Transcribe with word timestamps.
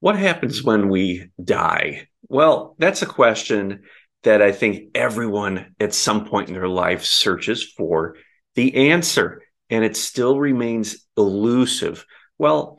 What 0.00 0.16
happens 0.16 0.62
when 0.62 0.88
we 0.88 1.30
die? 1.42 2.08
Well, 2.28 2.76
that's 2.78 3.02
a 3.02 3.06
question 3.06 3.82
that 4.22 4.42
I 4.42 4.52
think 4.52 4.90
everyone 4.94 5.74
at 5.80 5.94
some 5.94 6.24
point 6.24 6.48
in 6.48 6.54
their 6.54 6.68
life 6.68 7.04
searches 7.04 7.64
for 7.64 8.16
the 8.54 8.90
answer, 8.90 9.42
and 9.70 9.84
it 9.84 9.96
still 9.96 10.38
remains 10.38 11.06
elusive. 11.16 12.04
Well, 12.38 12.78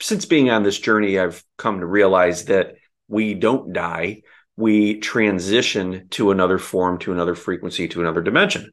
since 0.00 0.26
being 0.26 0.50
on 0.50 0.62
this 0.62 0.78
journey, 0.78 1.18
I've 1.18 1.42
come 1.56 1.80
to 1.80 1.86
realize 1.86 2.46
that 2.46 2.74
we 3.08 3.34
don't 3.34 3.72
die, 3.72 4.22
we 4.56 4.98
transition 4.98 6.08
to 6.10 6.30
another 6.30 6.58
form, 6.58 6.98
to 6.98 7.12
another 7.12 7.34
frequency, 7.34 7.88
to 7.88 8.00
another 8.00 8.22
dimension. 8.22 8.72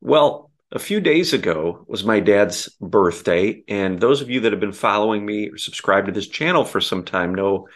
Well, 0.00 0.50
a 0.72 0.78
few 0.78 1.00
days 1.00 1.32
ago 1.32 1.84
was 1.86 2.04
my 2.04 2.20
dad's 2.20 2.68
birthday. 2.80 3.62
And 3.68 4.00
those 4.00 4.20
of 4.20 4.30
you 4.30 4.40
that 4.40 4.52
have 4.52 4.60
been 4.60 4.72
following 4.72 5.24
me 5.24 5.48
or 5.50 5.58
subscribed 5.58 6.06
to 6.06 6.12
this 6.12 6.28
channel 6.28 6.64
for 6.64 6.80
some 6.80 7.04
time 7.04 7.34
know 7.34 7.68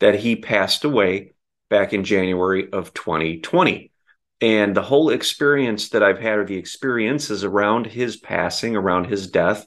that 0.00 0.14
he 0.14 0.36
passed 0.36 0.84
away 0.84 1.32
back 1.68 1.92
in 1.92 2.04
January 2.04 2.70
of 2.72 2.94
2020. 2.94 3.92
And 4.40 4.74
the 4.74 4.82
whole 4.82 5.10
experience 5.10 5.90
that 5.90 6.02
I've 6.02 6.20
had, 6.20 6.38
or 6.38 6.44
the 6.44 6.56
experiences 6.56 7.44
around 7.44 7.86
his 7.86 8.16
passing, 8.16 8.76
around 8.76 9.06
his 9.06 9.30
death, 9.30 9.66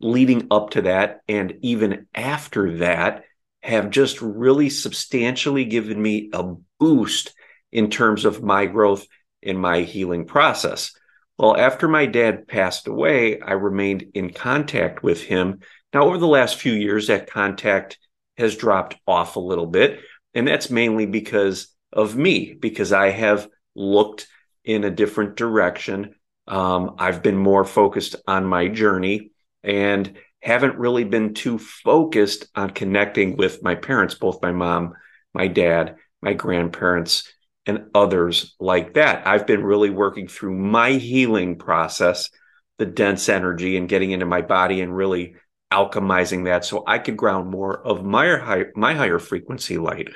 leading 0.00 0.48
up 0.50 0.70
to 0.70 0.82
that, 0.82 1.20
and 1.28 1.58
even 1.60 2.06
after 2.14 2.78
that, 2.78 3.24
have 3.62 3.90
just 3.90 4.22
really 4.22 4.70
substantially 4.70 5.64
given 5.66 6.00
me 6.00 6.30
a 6.32 6.54
boost 6.78 7.34
in 7.72 7.90
terms 7.90 8.24
of 8.24 8.42
my 8.42 8.66
growth 8.66 9.06
in 9.42 9.58
my 9.58 9.82
healing 9.82 10.24
process. 10.24 10.92
Well, 11.38 11.56
after 11.56 11.86
my 11.86 12.06
dad 12.06 12.48
passed 12.48 12.86
away, 12.86 13.40
I 13.40 13.52
remained 13.52 14.06
in 14.14 14.32
contact 14.32 15.02
with 15.02 15.22
him. 15.22 15.60
Now, 15.92 16.04
over 16.04 16.18
the 16.18 16.26
last 16.26 16.56
few 16.56 16.72
years, 16.72 17.08
that 17.08 17.30
contact 17.30 17.98
has 18.38 18.56
dropped 18.56 18.96
off 19.06 19.36
a 19.36 19.40
little 19.40 19.66
bit. 19.66 20.00
And 20.34 20.46
that's 20.46 20.70
mainly 20.70 21.06
because 21.06 21.68
of 21.92 22.16
me, 22.16 22.54
because 22.54 22.92
I 22.92 23.10
have 23.10 23.48
looked 23.74 24.26
in 24.64 24.84
a 24.84 24.90
different 24.90 25.36
direction. 25.36 26.14
Um, 26.46 26.96
I've 26.98 27.22
been 27.22 27.36
more 27.36 27.64
focused 27.64 28.16
on 28.26 28.44
my 28.44 28.68
journey 28.68 29.32
and 29.62 30.16
haven't 30.40 30.78
really 30.78 31.04
been 31.04 31.34
too 31.34 31.58
focused 31.58 32.46
on 32.54 32.70
connecting 32.70 33.36
with 33.36 33.62
my 33.62 33.74
parents, 33.74 34.14
both 34.14 34.42
my 34.42 34.52
mom, 34.52 34.94
my 35.34 35.48
dad, 35.48 35.96
my 36.22 36.34
grandparents, 36.34 37.32
and 37.66 37.90
others 37.94 38.54
like 38.60 38.94
that. 38.94 39.26
I've 39.26 39.46
been 39.46 39.64
really 39.64 39.90
working 39.90 40.28
through 40.28 40.54
my 40.56 40.92
healing 40.92 41.56
process, 41.56 42.30
the 42.78 42.86
dense 42.86 43.28
energy 43.28 43.76
and 43.76 43.88
getting 43.88 44.12
into 44.12 44.26
my 44.26 44.42
body 44.42 44.80
and 44.80 44.96
really 44.96 45.34
alchemizing 45.72 46.44
that 46.44 46.64
so 46.64 46.84
I 46.86 46.98
could 46.98 47.16
ground 47.16 47.50
more 47.50 47.84
of 47.84 48.04
my 48.04 48.36
high, 48.38 48.66
my 48.76 48.94
higher 48.94 49.18
frequency 49.18 49.78
light. 49.78 50.08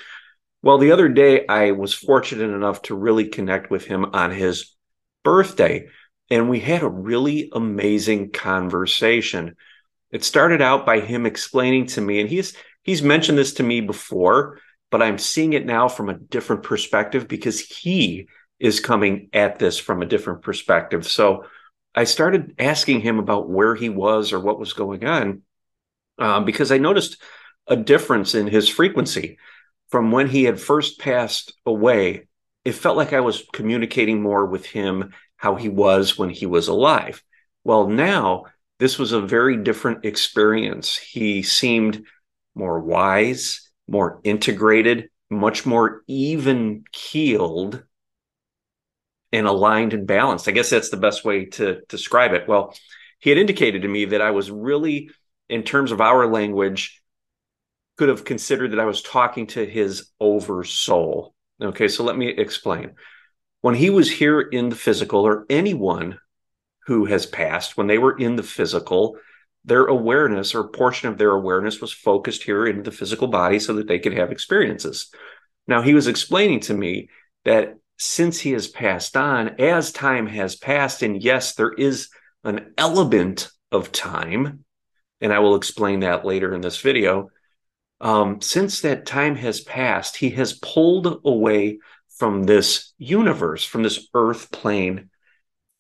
Well, 0.62 0.78
the 0.78 0.92
other 0.92 1.08
day 1.08 1.46
I 1.46 1.72
was 1.72 1.92
fortunate 1.92 2.54
enough 2.54 2.82
to 2.82 2.94
really 2.94 3.28
connect 3.28 3.70
with 3.70 3.84
him 3.84 4.06
on 4.12 4.30
his 4.30 4.76
birthday 5.24 5.88
and 6.30 6.48
we 6.48 6.60
had 6.60 6.82
a 6.82 6.88
really 6.88 7.50
amazing 7.52 8.30
conversation. 8.30 9.56
It 10.12 10.22
started 10.22 10.62
out 10.62 10.86
by 10.86 11.00
him 11.00 11.26
explaining 11.26 11.86
to 11.88 12.00
me 12.00 12.20
and 12.20 12.28
he's 12.28 12.54
he's 12.82 13.02
mentioned 13.02 13.38
this 13.38 13.54
to 13.54 13.62
me 13.62 13.80
before 13.80 14.60
but 14.90 15.02
I'm 15.02 15.18
seeing 15.18 15.52
it 15.52 15.66
now 15.66 15.88
from 15.88 16.08
a 16.08 16.18
different 16.18 16.62
perspective 16.62 17.28
because 17.28 17.60
he 17.60 18.28
is 18.58 18.80
coming 18.80 19.28
at 19.32 19.58
this 19.58 19.78
from 19.78 20.02
a 20.02 20.06
different 20.06 20.42
perspective. 20.42 21.06
So 21.06 21.44
I 21.94 22.04
started 22.04 22.54
asking 22.58 23.00
him 23.00 23.18
about 23.18 23.48
where 23.48 23.74
he 23.74 23.88
was 23.88 24.32
or 24.32 24.40
what 24.40 24.58
was 24.58 24.72
going 24.72 25.04
on 25.04 25.42
uh, 26.18 26.40
because 26.40 26.70
I 26.70 26.78
noticed 26.78 27.20
a 27.66 27.76
difference 27.76 28.34
in 28.34 28.46
his 28.46 28.68
frequency 28.68 29.38
from 29.90 30.12
when 30.12 30.28
he 30.28 30.44
had 30.44 30.60
first 30.60 31.00
passed 31.00 31.54
away. 31.64 32.28
It 32.64 32.72
felt 32.72 32.96
like 32.96 33.12
I 33.12 33.20
was 33.20 33.44
communicating 33.52 34.20
more 34.22 34.46
with 34.46 34.66
him 34.66 35.14
how 35.36 35.54
he 35.54 35.68
was 35.68 36.18
when 36.18 36.30
he 36.30 36.46
was 36.46 36.68
alive. 36.68 37.22
Well, 37.64 37.88
now 37.88 38.46
this 38.78 38.98
was 38.98 39.12
a 39.12 39.20
very 39.20 39.56
different 39.56 40.04
experience. 40.04 40.96
He 40.96 41.42
seemed 41.42 42.04
more 42.54 42.80
wise 42.80 43.69
more 43.90 44.20
integrated, 44.24 45.10
much 45.28 45.66
more 45.66 46.02
even 46.06 46.84
keeled 46.92 47.82
and 49.32 49.46
aligned 49.46 49.92
and 49.92 50.06
balanced. 50.06 50.48
I 50.48 50.52
guess 50.52 50.70
that's 50.70 50.90
the 50.90 50.96
best 50.96 51.24
way 51.24 51.46
to 51.46 51.80
describe 51.88 52.32
it. 52.32 52.48
Well, 52.48 52.74
he 53.18 53.30
had 53.30 53.38
indicated 53.38 53.82
to 53.82 53.88
me 53.88 54.06
that 54.06 54.22
I 54.22 54.30
was 54.30 54.50
really, 54.50 55.10
in 55.48 55.62
terms 55.62 55.92
of 55.92 56.00
our 56.00 56.26
language, 56.26 57.02
could 57.96 58.08
have 58.08 58.24
considered 58.24 58.72
that 58.72 58.80
I 58.80 58.86
was 58.86 59.02
talking 59.02 59.46
to 59.48 59.64
his 59.64 60.10
oversoul. 60.18 61.34
Okay, 61.60 61.88
so 61.88 62.02
let 62.02 62.16
me 62.16 62.28
explain. 62.28 62.92
When 63.60 63.74
he 63.74 63.90
was 63.90 64.10
here 64.10 64.40
in 64.40 64.70
the 64.70 64.76
physical, 64.76 65.26
or 65.26 65.44
anyone 65.50 66.18
who 66.86 67.04
has 67.04 67.26
passed, 67.26 67.76
when 67.76 67.86
they 67.86 67.98
were 67.98 68.16
in 68.16 68.36
the 68.36 68.42
physical, 68.42 69.18
their 69.64 69.86
awareness 69.86 70.54
or 70.54 70.68
portion 70.68 71.08
of 71.08 71.18
their 71.18 71.30
awareness 71.30 71.80
was 71.80 71.92
focused 71.92 72.42
here 72.42 72.66
into 72.66 72.82
the 72.82 72.96
physical 72.96 73.28
body 73.28 73.58
so 73.58 73.74
that 73.74 73.88
they 73.88 73.98
could 73.98 74.14
have 74.14 74.32
experiences. 74.32 75.10
Now, 75.66 75.82
he 75.82 75.94
was 75.94 76.06
explaining 76.06 76.60
to 76.60 76.74
me 76.74 77.08
that 77.44 77.76
since 77.98 78.40
he 78.40 78.52
has 78.52 78.66
passed 78.66 79.16
on, 79.16 79.60
as 79.60 79.92
time 79.92 80.26
has 80.26 80.56
passed, 80.56 81.02
and 81.02 81.22
yes, 81.22 81.54
there 81.54 81.72
is 81.72 82.08
an 82.44 82.72
element 82.78 83.50
of 83.70 83.92
time, 83.92 84.64
and 85.20 85.32
I 85.32 85.40
will 85.40 85.56
explain 85.56 86.00
that 86.00 86.24
later 86.24 86.54
in 86.54 86.62
this 86.62 86.80
video. 86.80 87.28
Um, 88.00 88.40
since 88.40 88.80
that 88.80 89.04
time 89.04 89.36
has 89.36 89.60
passed, 89.60 90.16
he 90.16 90.30
has 90.30 90.54
pulled 90.54 91.20
away 91.24 91.80
from 92.16 92.44
this 92.44 92.94
universe, 92.96 93.64
from 93.64 93.82
this 93.82 94.08
earth 94.14 94.50
plane 94.50 95.10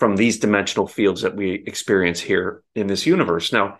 from 0.00 0.16
these 0.16 0.38
dimensional 0.38 0.88
fields 0.88 1.22
that 1.22 1.36
we 1.36 1.52
experience 1.66 2.18
here 2.18 2.62
in 2.74 2.86
this 2.86 3.06
universe. 3.06 3.52
Now, 3.52 3.76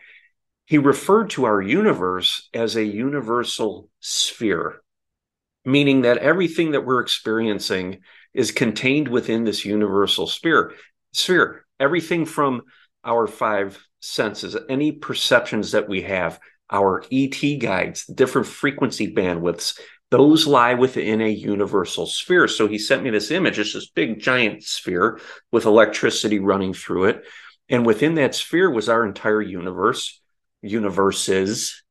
he 0.67 0.77
referred 0.79 1.31
to 1.31 1.47
our 1.47 1.61
universe 1.61 2.49
as 2.55 2.77
a 2.77 2.85
universal 2.85 3.89
sphere, 4.01 4.83
meaning 5.65 6.03
that 6.03 6.19
everything 6.19 6.73
that 6.73 6.85
we're 6.85 7.01
experiencing 7.01 8.03
is 8.35 8.53
contained 8.53 9.09
within 9.09 9.45
this 9.45 9.65
universal 9.65 10.27
sphere. 10.27 10.75
Sphere, 11.13 11.65
everything 11.81 12.27
from 12.27 12.63
our 13.03 13.27
five 13.27 13.83
senses, 14.01 14.57
any 14.69 14.93
perceptions 14.93 15.73
that 15.73 15.89
we 15.89 16.03
have, 16.03 16.39
our 16.71 17.03
ET 17.11 17.59
guides, 17.59 18.05
different 18.05 18.47
frequency 18.47 19.13
bandwidths, 19.13 19.81
those 20.11 20.47
lie 20.47 20.75
within 20.75 21.21
a 21.21 21.29
universal 21.29 22.07
sphere. 22.07 22.49
So 22.49 22.67
he 22.67 22.79
sent 22.79 23.03
me 23.03 23.11
this 23.11 23.31
image. 23.31 23.59
It's 23.59 23.75
this 23.75 23.89
big 23.89 24.21
giant 24.21 24.65
sphere 24.65 25.21
with 25.53 25.67
electricity 25.67 26.41
running 26.41 26.75
through 26.75 27.07
it. 27.07 27.25
And 27.69 27.87
within 27.87 28.17
that 28.17 28.35
sphere 28.35 28.69
was 28.71 28.89
our 28.89 29.07
entire 29.07 29.41
universe, 29.41 30.21
universes, 30.63 31.83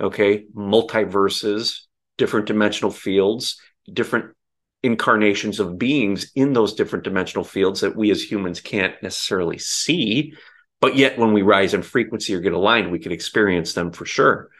okay, 0.00 0.46
multiverses, 0.54 1.82
different 2.16 2.46
dimensional 2.46 2.90
fields, 2.90 3.60
different 3.92 4.34
incarnations 4.82 5.60
of 5.60 5.78
beings 5.78 6.30
in 6.34 6.52
those 6.52 6.74
different 6.74 7.04
dimensional 7.04 7.44
fields 7.44 7.80
that 7.80 7.96
we 7.96 8.10
as 8.10 8.22
humans 8.22 8.60
can't 8.60 9.00
necessarily 9.02 9.58
see. 9.58 10.34
But 10.80 10.96
yet, 10.96 11.18
when 11.18 11.32
we 11.32 11.42
rise 11.42 11.74
in 11.74 11.82
frequency 11.82 12.34
or 12.34 12.40
get 12.40 12.52
aligned, 12.52 12.92
we 12.92 13.00
can 13.00 13.12
experience 13.12 13.74
them 13.74 13.92
for 13.92 14.06
sure. 14.06 14.50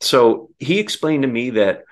So 0.00 0.50
he 0.58 0.78
explained 0.78 1.22
to 1.22 1.28
me 1.28 1.50
that 1.50 1.82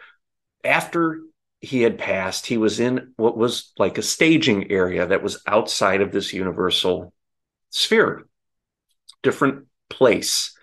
after 0.64 1.20
he 1.60 1.82
had 1.82 1.98
passed, 1.98 2.46
he 2.46 2.56
was 2.56 2.80
in 2.80 3.12
what 3.16 3.36
was 3.36 3.72
like 3.78 3.98
a 3.98 4.02
staging 4.02 4.70
area 4.70 5.06
that 5.06 5.22
was 5.22 5.42
outside 5.46 6.00
of 6.00 6.12
this 6.12 6.32
universal 6.32 7.12
sphere, 7.70 8.26
different 9.22 9.66
place, 9.90 10.56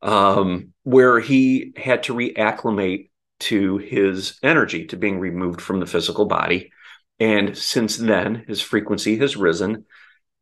um, 0.00 0.72
where 0.82 1.20
he 1.20 1.72
had 1.76 2.04
to 2.04 2.14
reacclimate 2.14 3.10
to 3.40 3.78
his 3.78 4.38
energy, 4.42 4.86
to 4.86 4.96
being 4.96 5.18
removed 5.18 5.60
from 5.60 5.80
the 5.80 5.86
physical 5.86 6.26
body. 6.26 6.72
And 7.20 7.56
since 7.56 7.96
then, 7.96 8.44
his 8.46 8.60
frequency 8.60 9.18
has 9.18 9.36
risen. 9.36 9.84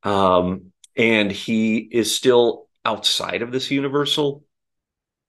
Um, 0.02 0.72
and 0.96 1.30
he 1.30 1.78
is 1.78 2.14
still 2.14 2.68
outside 2.84 3.42
of 3.42 3.50
this 3.50 3.70
universal 3.70 4.44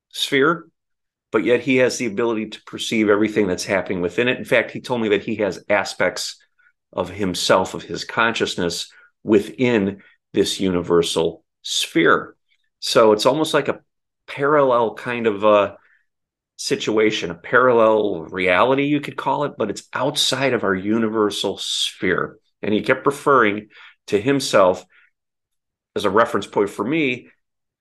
sphere 0.09 0.67
but 1.31 1.43
yet 1.43 1.61
he 1.61 1.77
has 1.77 1.97
the 1.97 2.05
ability 2.05 2.47
to 2.47 2.61
perceive 2.63 3.09
everything 3.09 3.47
that's 3.47 3.65
happening 3.65 4.01
within 4.01 4.27
it. 4.27 4.37
In 4.37 4.45
fact, 4.45 4.71
he 4.71 4.81
told 4.81 5.01
me 5.01 5.09
that 5.09 5.23
he 5.23 5.35
has 5.37 5.63
aspects 5.69 6.37
of 6.93 7.09
himself, 7.09 7.73
of 7.73 7.83
his 7.83 8.05
consciousness 8.05 8.91
within 9.23 10.01
this 10.33 10.59
universal 10.59 11.43
sphere. 11.61 12.35
So 12.79 13.11
it's 13.11 13.25
almost 13.25 13.53
like 13.53 13.67
a 13.67 13.81
parallel 14.27 14.95
kind 14.95 15.27
of 15.27 15.43
a 15.43 15.77
situation, 16.57 17.29
a 17.31 17.35
parallel 17.35 18.21
reality, 18.23 18.85
you 18.85 19.01
could 19.01 19.15
call 19.15 19.43
it, 19.43 19.53
but 19.57 19.69
it's 19.69 19.87
outside 19.93 20.53
of 20.53 20.63
our 20.63 20.75
universal 20.75 21.57
sphere. 21.57 22.37
And 22.61 22.73
he 22.73 22.81
kept 22.81 23.05
referring 23.05 23.67
to 24.07 24.19
himself 24.19 24.83
as 25.95 26.05
a 26.05 26.09
reference 26.09 26.47
point 26.47 26.69
for 26.69 26.85
me 26.85 27.29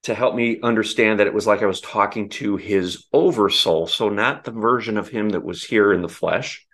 to 0.07 0.15
help 0.15 0.37
me 0.37 0.61
understand 0.63 1.19
that 1.19 1.27
it 1.27 1.35
was 1.35 1.49
like 1.49 1.63
I 1.63 1.67
was 1.67 1.81
talking 1.81 2.29
to 2.31 2.57
his 2.57 3.07
oversoul. 3.13 3.89
So, 3.89 4.09
not 4.09 4.45
the 4.45 4.53
version 4.53 4.99
of 4.99 5.09
him 5.09 5.31
that 5.31 5.45
was 5.45 5.65
here 5.65 5.93
in 5.93 6.01
the 6.01 6.09
flesh, 6.09 6.65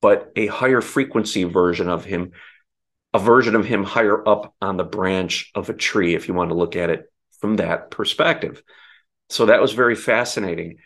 but 0.00 0.32
a 0.34 0.48
higher 0.48 0.80
frequency 0.80 1.44
version 1.44 1.88
of 1.88 2.04
him, 2.04 2.32
a 3.14 3.20
version 3.20 3.54
of 3.54 3.64
him 3.64 3.84
higher 3.84 4.28
up 4.28 4.56
on 4.60 4.76
the 4.76 4.84
branch 4.84 5.52
of 5.54 5.70
a 5.70 5.74
tree, 5.74 6.16
if 6.16 6.26
you 6.26 6.34
want 6.34 6.50
to 6.50 6.56
look 6.56 6.74
at 6.74 6.90
it 6.90 7.04
from 7.38 7.56
that 7.56 7.92
perspective. 7.92 8.60
So, 9.28 9.46
that 9.46 9.62
was 9.62 9.72
very 9.72 9.94
fascinating. 9.94 10.78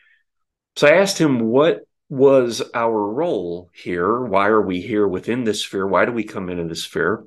So, 0.76 0.88
I 0.88 0.96
asked 0.96 1.16
him, 1.16 1.40
What 1.40 1.86
was 2.10 2.60
our 2.74 3.02
role 3.02 3.70
here? 3.72 4.20
Why 4.20 4.48
are 4.48 4.60
we 4.60 4.82
here 4.82 5.08
within 5.08 5.44
this 5.44 5.62
sphere? 5.62 5.86
Why 5.86 6.04
do 6.04 6.12
we 6.12 6.24
come 6.24 6.50
into 6.50 6.64
this 6.64 6.84
sphere? 6.84 7.24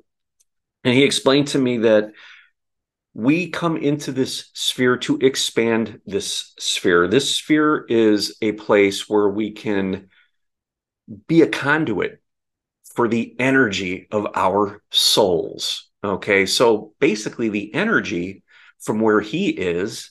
And 0.84 0.94
he 0.94 1.02
explained 1.02 1.48
to 1.48 1.58
me 1.58 1.78
that 1.78 2.12
we 3.16 3.48
come 3.48 3.78
into 3.78 4.12
this 4.12 4.50
sphere 4.52 4.98
to 4.98 5.16
expand 5.22 6.02
this 6.04 6.52
sphere. 6.58 7.08
This 7.08 7.34
sphere 7.34 7.86
is 7.88 8.36
a 8.42 8.52
place 8.52 9.08
where 9.08 9.26
we 9.26 9.52
can 9.52 10.10
be 11.26 11.40
a 11.40 11.48
conduit 11.48 12.20
for 12.94 13.08
the 13.08 13.34
energy 13.38 14.06
of 14.10 14.26
our 14.34 14.82
souls. 14.90 15.88
Okay. 16.04 16.44
So 16.44 16.92
basically, 17.00 17.48
the 17.48 17.72
energy 17.72 18.42
from 18.80 19.00
where 19.00 19.22
he 19.22 19.48
is 19.48 20.10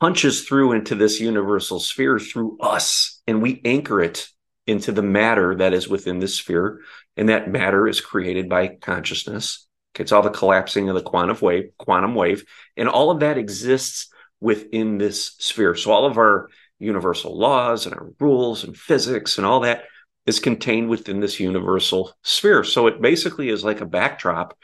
punches 0.00 0.44
through 0.44 0.72
into 0.72 0.94
this 0.94 1.20
universal 1.20 1.80
sphere 1.80 2.18
through 2.18 2.56
us, 2.60 3.20
and 3.26 3.42
we 3.42 3.60
anchor 3.62 4.00
it 4.00 4.26
into 4.66 4.90
the 4.90 5.02
matter 5.02 5.54
that 5.56 5.74
is 5.74 5.86
within 5.86 6.18
the 6.18 6.28
sphere. 6.28 6.80
And 7.18 7.28
that 7.28 7.50
matter 7.50 7.86
is 7.86 8.00
created 8.00 8.48
by 8.48 8.68
consciousness. 8.68 9.66
It's 9.96 10.12
all 10.12 10.22
the 10.22 10.30
collapsing 10.30 10.88
of 10.88 10.94
the 10.94 11.02
quantum 11.02 11.38
wave, 11.40 11.70
quantum 11.78 12.14
wave, 12.14 12.44
and 12.76 12.88
all 12.88 13.10
of 13.10 13.20
that 13.20 13.38
exists 13.38 14.08
within 14.40 14.98
this 14.98 15.34
sphere. 15.38 15.74
So 15.74 15.92
all 15.92 16.06
of 16.06 16.18
our 16.18 16.48
universal 16.78 17.36
laws 17.38 17.86
and 17.86 17.94
our 17.94 18.08
rules 18.18 18.64
and 18.64 18.76
physics 18.76 19.38
and 19.38 19.46
all 19.46 19.60
that 19.60 19.84
is 20.26 20.40
contained 20.40 20.88
within 20.88 21.20
this 21.20 21.38
universal 21.38 22.12
sphere. 22.22 22.64
So 22.64 22.86
it 22.86 23.00
basically 23.00 23.48
is 23.48 23.64
like 23.64 23.80
a 23.80 23.86
backdrop 23.86 24.56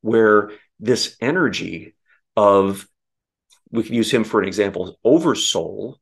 where 0.00 0.50
this 0.80 1.16
energy 1.20 1.94
of 2.36 2.86
we 3.70 3.82
could 3.82 3.94
use 3.94 4.10
him 4.10 4.24
for 4.24 4.40
an 4.40 4.48
example, 4.48 4.98
oversoul 5.04 6.00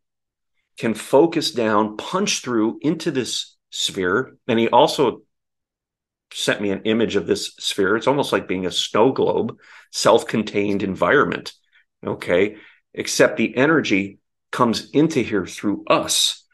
can 0.79 0.95
focus 0.95 1.51
down, 1.51 1.97
punch 1.97 2.43
through 2.43 2.79
into 2.83 3.11
this 3.11 3.57
sphere. 3.71 4.37
And 4.47 4.59
he 4.59 4.69
also 4.69 5.23
sent 6.33 6.61
me 6.61 6.71
an 6.71 6.83
image 6.83 7.17
of 7.17 7.27
this 7.27 7.55
sphere. 7.59 7.97
It's 7.97 8.07
almost 8.07 8.33
like 8.33 8.49
being 8.49 8.67
a 8.67 8.71
snow 8.71 9.13
globe, 9.13 9.59
self 9.93 10.27
contained 10.27 10.83
environment. 10.83 11.53
Okay. 12.05 12.57
Except 12.95 13.37
the 13.37 13.57
energy 13.57 14.19
comes 14.53 14.91
into 14.91 15.21
here 15.21 15.47
through 15.47 15.85
us. 15.89 16.45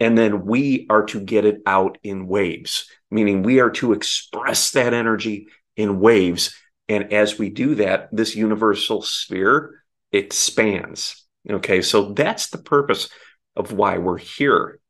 And 0.00 0.18
then 0.18 0.46
we 0.46 0.86
are 0.90 1.04
to 1.06 1.20
get 1.20 1.44
it 1.44 1.62
out 1.64 1.98
in 2.02 2.26
waves, 2.26 2.90
meaning 3.10 3.42
we 3.42 3.60
are 3.60 3.70
to 3.70 3.92
express 3.92 4.72
that 4.72 4.94
energy 4.94 5.46
in 5.76 6.00
waves. 6.00 6.54
And 6.88 7.12
as 7.12 7.38
we 7.38 7.50
do 7.50 7.76
that, 7.76 8.08
this 8.10 8.34
universal 8.34 9.02
sphere 9.02 9.82
expands. 10.10 11.24
Okay. 11.48 11.82
So 11.82 12.12
that's 12.12 12.50
the 12.50 12.58
purpose 12.58 13.10
of 13.54 13.72
why 13.72 13.98
we're 13.98 14.18
here. 14.18 14.80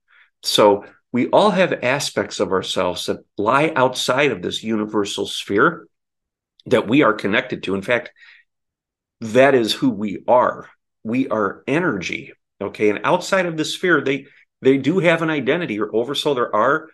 So 0.42 0.84
we 1.12 1.28
all 1.28 1.50
have 1.50 1.84
aspects 1.84 2.40
of 2.40 2.52
ourselves 2.52 3.06
that 3.06 3.24
lie 3.36 3.72
outside 3.76 4.32
of 4.32 4.42
this 4.42 4.62
universal 4.62 5.26
sphere 5.26 5.86
that 6.66 6.88
we 6.88 7.02
are 7.02 7.12
connected 7.12 7.62
to. 7.64 7.74
In 7.74 7.82
fact, 7.82 8.10
that 9.20 9.54
is 9.54 9.72
who 9.72 9.90
we 9.90 10.24
are. 10.26 10.68
We 11.04 11.28
are 11.28 11.62
energy. 11.66 12.32
Okay. 12.60 12.90
And 12.90 13.00
outside 13.04 13.46
of 13.46 13.56
the 13.56 13.64
sphere, 13.64 14.00
they 14.00 14.26
they 14.62 14.78
do 14.78 15.00
have 15.00 15.22
an 15.22 15.30
identity 15.30 15.80
or 15.80 15.94
oversoul. 15.94 16.34
There 16.34 16.54
are 16.54 16.88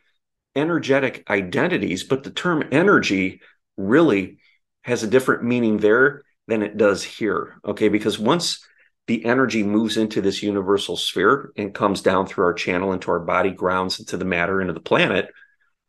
energetic 0.56 1.28
identities, 1.30 2.02
but 2.02 2.24
the 2.24 2.30
term 2.30 2.64
energy 2.72 3.40
really 3.76 4.38
has 4.82 5.02
a 5.02 5.08
different 5.08 5.44
meaning 5.44 5.76
there 5.76 6.22
than 6.48 6.62
it 6.62 6.76
does 6.76 7.04
here. 7.04 7.60
Okay. 7.64 7.88
Because 7.88 8.18
once 8.18 8.66
the 9.08 9.25
energy 9.25 9.62
moves 9.62 9.96
into 9.96 10.20
this 10.20 10.43
universal 10.43 10.96
sphere 10.96 11.50
and 11.56 11.75
comes 11.75 12.02
down 12.02 12.26
through 12.26 12.44
our 12.44 12.52
channel 12.52 12.93
into 12.93 13.10
our 13.10 13.19
body, 13.19 13.50
grounds 13.50 13.99
into 13.99 14.19
the 14.19 14.25
matter, 14.25 14.60
into 14.60 14.75
the 14.75 14.81
planet, 14.81 15.31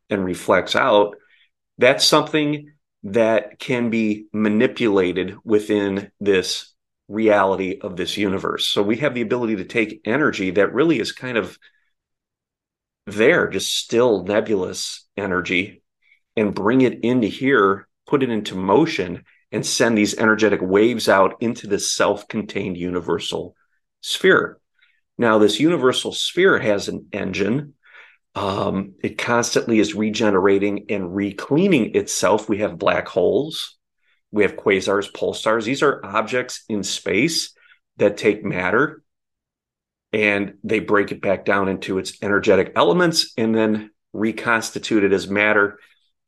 and 0.08 0.24
reflects 0.24 0.74
out, 0.74 1.14
that's 1.78 2.04
something 2.04 2.72
that 3.04 3.58
can 3.58 3.90
be 3.90 4.26
manipulated 4.32 5.36
within 5.44 6.10
this 6.18 6.72
reality 7.08 7.78
of 7.80 7.96
this 7.96 8.16
universe. 8.16 8.66
So 8.66 8.82
we 8.82 8.96
have 8.96 9.14
the 9.14 9.22
ability 9.22 9.56
to 9.56 9.64
take 9.64 10.00
energy 10.04 10.52
that 10.52 10.72
really 10.72 10.98
is 10.98 11.12
kind 11.12 11.36
of 11.36 11.58
there, 13.06 13.48
just 13.48 13.76
still 13.76 14.24
nebulous 14.24 15.06
energy, 15.16 15.82
and 16.36 16.54
bring 16.54 16.80
it 16.80 17.00
into 17.04 17.26
here, 17.26 17.86
put 18.06 18.22
it 18.22 18.30
into 18.30 18.54
motion, 18.54 19.24
and 19.52 19.64
send 19.64 19.96
these 19.96 20.16
energetic 20.16 20.60
waves 20.62 21.08
out 21.08 21.36
into 21.40 21.66
this 21.66 21.90
self 21.90 22.28
contained 22.28 22.76
universal 22.76 23.56
sphere. 24.00 24.58
Now, 25.18 25.38
this 25.38 25.60
universal 25.60 26.12
sphere 26.12 26.58
has 26.58 26.88
an 26.88 27.08
engine. 27.12 27.74
Um, 28.34 28.94
it 29.02 29.18
constantly 29.18 29.80
is 29.80 29.94
regenerating 29.94 30.86
and 30.88 31.14
recleaning 31.14 31.94
itself. 31.96 32.48
We 32.48 32.58
have 32.58 32.78
black 32.78 33.08
holes, 33.08 33.76
we 34.30 34.44
have 34.44 34.56
quasars, 34.56 35.10
pulsars. 35.12 35.64
These 35.64 35.82
are 35.82 36.04
objects 36.04 36.64
in 36.68 36.82
space 36.82 37.52
that 37.96 38.16
take 38.16 38.44
matter 38.44 39.02
and 40.12 40.54
they 40.64 40.80
break 40.80 41.12
it 41.12 41.20
back 41.20 41.44
down 41.44 41.68
into 41.68 41.98
its 41.98 42.22
energetic 42.22 42.72
elements 42.76 43.32
and 43.36 43.54
then 43.54 43.90
reconstitute 44.12 45.04
it 45.04 45.12
as 45.12 45.28
matter 45.28 45.78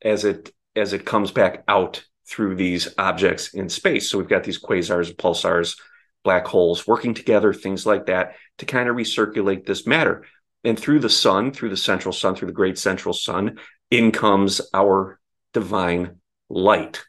as 0.01 0.23
it 0.23 0.53
as 0.75 0.93
it 0.93 1.05
comes 1.05 1.31
back 1.31 1.63
out 1.67 2.03
through 2.27 2.55
these 2.55 2.87
objects 2.97 3.53
in 3.53 3.69
space. 3.69 4.09
So 4.09 4.17
we've 4.17 4.29
got 4.29 4.43
these 4.43 4.61
quasars, 4.61 5.15
pulsars, 5.15 5.77
black 6.23 6.47
holes 6.47 6.87
working 6.87 7.13
together, 7.13 7.53
things 7.53 7.85
like 7.85 8.05
that 8.05 8.35
to 8.59 8.65
kind 8.65 8.89
of 8.89 8.95
recirculate 8.95 9.65
this 9.65 9.85
matter. 9.85 10.25
And 10.63 10.79
through 10.79 10.99
the 10.99 11.09
sun, 11.09 11.51
through 11.51 11.69
the 11.69 11.77
central 11.77 12.13
sun, 12.13 12.35
through 12.35 12.47
the 12.47 12.53
great 12.53 12.77
central 12.77 13.13
sun, 13.13 13.57
in 13.91 14.11
comes 14.11 14.61
our 14.73 15.19
divine 15.53 16.19
light. 16.49 17.03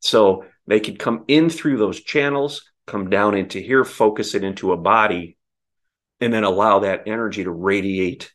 So 0.00 0.44
they 0.66 0.80
could 0.80 0.98
come 0.98 1.24
in 1.28 1.48
through 1.48 1.78
those 1.78 2.00
channels, 2.00 2.70
come 2.86 3.08
down 3.08 3.36
into 3.36 3.60
here, 3.60 3.84
focus 3.84 4.34
it 4.34 4.42
into 4.42 4.72
a 4.72 4.76
body, 4.76 5.38
and 6.20 6.32
then 6.32 6.44
allow 6.44 6.80
that 6.80 7.04
energy 7.06 7.44
to 7.44 7.50
radiate 7.50 8.32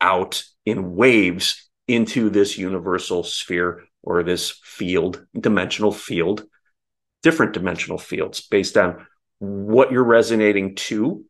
out 0.00 0.44
in 0.64 0.94
waves 0.94 1.68
into 1.86 2.30
this 2.30 2.58
universal 2.58 3.22
sphere 3.22 3.87
or 4.02 4.22
this 4.22 4.50
field, 4.62 5.26
dimensional 5.38 5.92
field, 5.92 6.44
different 7.22 7.52
dimensional 7.52 7.98
fields 7.98 8.40
based 8.40 8.76
on 8.76 9.06
what 9.38 9.92
you're 9.92 10.04
resonating 10.04 10.74
to, 10.74 11.24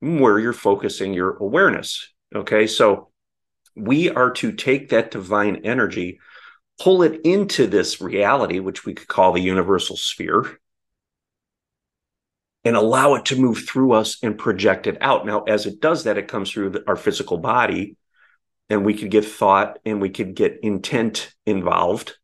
where 0.00 0.38
you're 0.38 0.52
focusing 0.52 1.14
your 1.14 1.36
awareness. 1.36 2.12
Okay. 2.34 2.66
So 2.66 3.10
we 3.74 4.10
are 4.10 4.30
to 4.32 4.52
take 4.52 4.90
that 4.90 5.10
divine 5.10 5.62
energy, 5.64 6.18
pull 6.80 7.02
it 7.02 7.20
into 7.24 7.66
this 7.66 8.00
reality, 8.00 8.58
which 8.58 8.84
we 8.84 8.94
could 8.94 9.08
call 9.08 9.32
the 9.32 9.40
universal 9.40 9.96
sphere, 9.96 10.58
and 12.64 12.76
allow 12.76 13.14
it 13.14 13.26
to 13.26 13.40
move 13.40 13.64
through 13.66 13.92
us 13.92 14.18
and 14.22 14.38
project 14.38 14.86
it 14.86 14.98
out. 15.00 15.24
Now, 15.24 15.42
as 15.42 15.66
it 15.66 15.80
does 15.80 16.04
that, 16.04 16.18
it 16.18 16.28
comes 16.28 16.50
through 16.50 16.82
our 16.86 16.96
physical 16.96 17.38
body 17.38 17.96
and 18.68 18.84
we 18.84 18.94
could 18.94 19.10
get 19.10 19.24
thought 19.24 19.78
and 19.84 20.00
we 20.00 20.10
could 20.10 20.34
get 20.34 20.60
intent 20.62 21.34
involved 21.44 22.16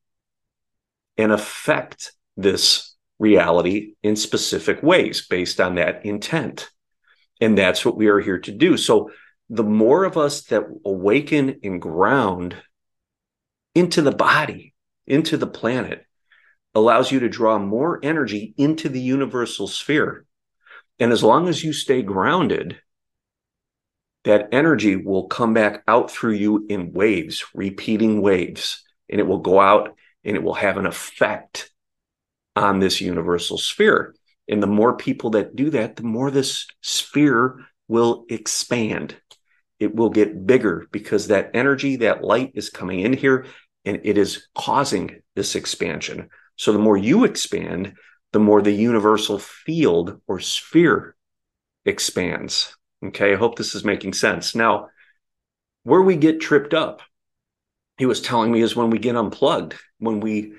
and 1.17 1.33
affect 1.33 2.13
this 2.37 2.95
reality 3.19 3.95
in 4.03 4.17
specific 4.17 4.83
ways 4.83 5.27
based 5.29 5.61
on 5.61 5.77
that 5.77 6.05
intent. 6.05 6.69
And 7.41 7.57
that's 7.57 7.85
what 7.85 7.97
we 7.97 8.09
are 8.09 8.21
here 8.21 8.39
to 8.41 8.53
do. 8.53 8.77
So 8.77 9.11
the 9.49 9.65
more 9.65 10.05
of 10.05 10.17
us 10.17 10.43
that 10.45 10.65
awaken 10.85 11.61
and 11.63 11.81
ground 11.81 12.57
into 13.75 14.03
the 14.03 14.13
body, 14.13 14.75
into 15.07 15.37
the 15.37 15.47
planet, 15.47 16.05
allows 16.75 17.13
you 17.13 17.21
to 17.21 17.29
draw 17.29 17.59
more 17.59 18.01
energy 18.03 18.55
into 18.57 18.89
the 18.89 19.01
universal 19.01 19.69
sphere. 19.69 20.25
And 20.99 21.13
as 21.13 21.23
long 21.23 21.49
as 21.49 21.63
you 21.63 21.73
stay 21.73 22.03
grounded, 22.03 22.81
that 24.25 24.49
energy 24.53 24.97
will 24.97 25.27
come 25.27 25.55
back 25.55 25.83
out 25.89 26.11
through 26.11 26.35
you 26.35 26.67
in 26.69 26.93
waves, 26.93 27.45
repeating 27.55 28.23
waves, 28.23 28.85
and 29.09 29.21
it 29.21 29.25
will 29.25 29.39
go 29.39 29.61
out 29.61 29.97
and 30.25 30.37
it 30.37 30.43
will 30.43 30.55
have 30.55 30.77
an 30.77 30.87
effect 30.87 31.71
on 32.55 32.79
this 32.79 33.01
universal 33.01 33.59
sphere. 33.59 34.15
And 34.49 34.63
the 34.63 34.69
more 34.69 34.97
people 34.97 35.31
that 35.31 35.57
do 35.57 35.71
that, 35.71 35.97
the 35.97 36.03
more 36.03 36.31
this 36.31 36.67
sphere 36.81 37.65
will 37.89 38.25
expand. 38.29 39.17
It 39.79 39.95
will 39.95 40.11
get 40.11 40.47
bigger 40.47 40.87
because 40.93 41.29
that 41.29 41.51
energy, 41.55 41.97
that 41.97 42.23
light 42.23 42.53
is 42.55 42.71
coming 42.71 43.01
in 43.01 43.13
here 43.13 43.47
and 43.85 44.01
it 44.05 44.17
is 44.17 44.47
causing 44.55 45.23
this 45.35 45.57
expansion. 45.57 46.29
So 46.57 46.73
the 46.73 46.79
more 46.79 46.97
you 46.97 47.25
expand, 47.25 47.95
the 48.33 48.39
more 48.39 48.63
the 48.63 48.73
universal 48.73 49.39
field 49.39 50.21
or 50.27 50.39
sphere 50.39 51.17
expands. 51.85 52.77
Okay, 53.05 53.33
I 53.33 53.37
hope 53.37 53.57
this 53.57 53.75
is 53.75 53.85
making 53.85 54.13
sense. 54.13 54.55
Now, 54.55 54.89
where 55.83 56.03
we 56.03 56.17
get 56.17 56.41
tripped 56.41 56.75
up, 56.75 57.03
he 57.99 58.07
was 58.07 58.21
telling 58.21 58.53
me, 58.53 58.63
is 58.63 58.77
when 58.77 58.91
we 58.91 58.99
get 58.99 59.17
unplugged, 59.17 59.75
when 59.99 60.21
we 60.21 60.55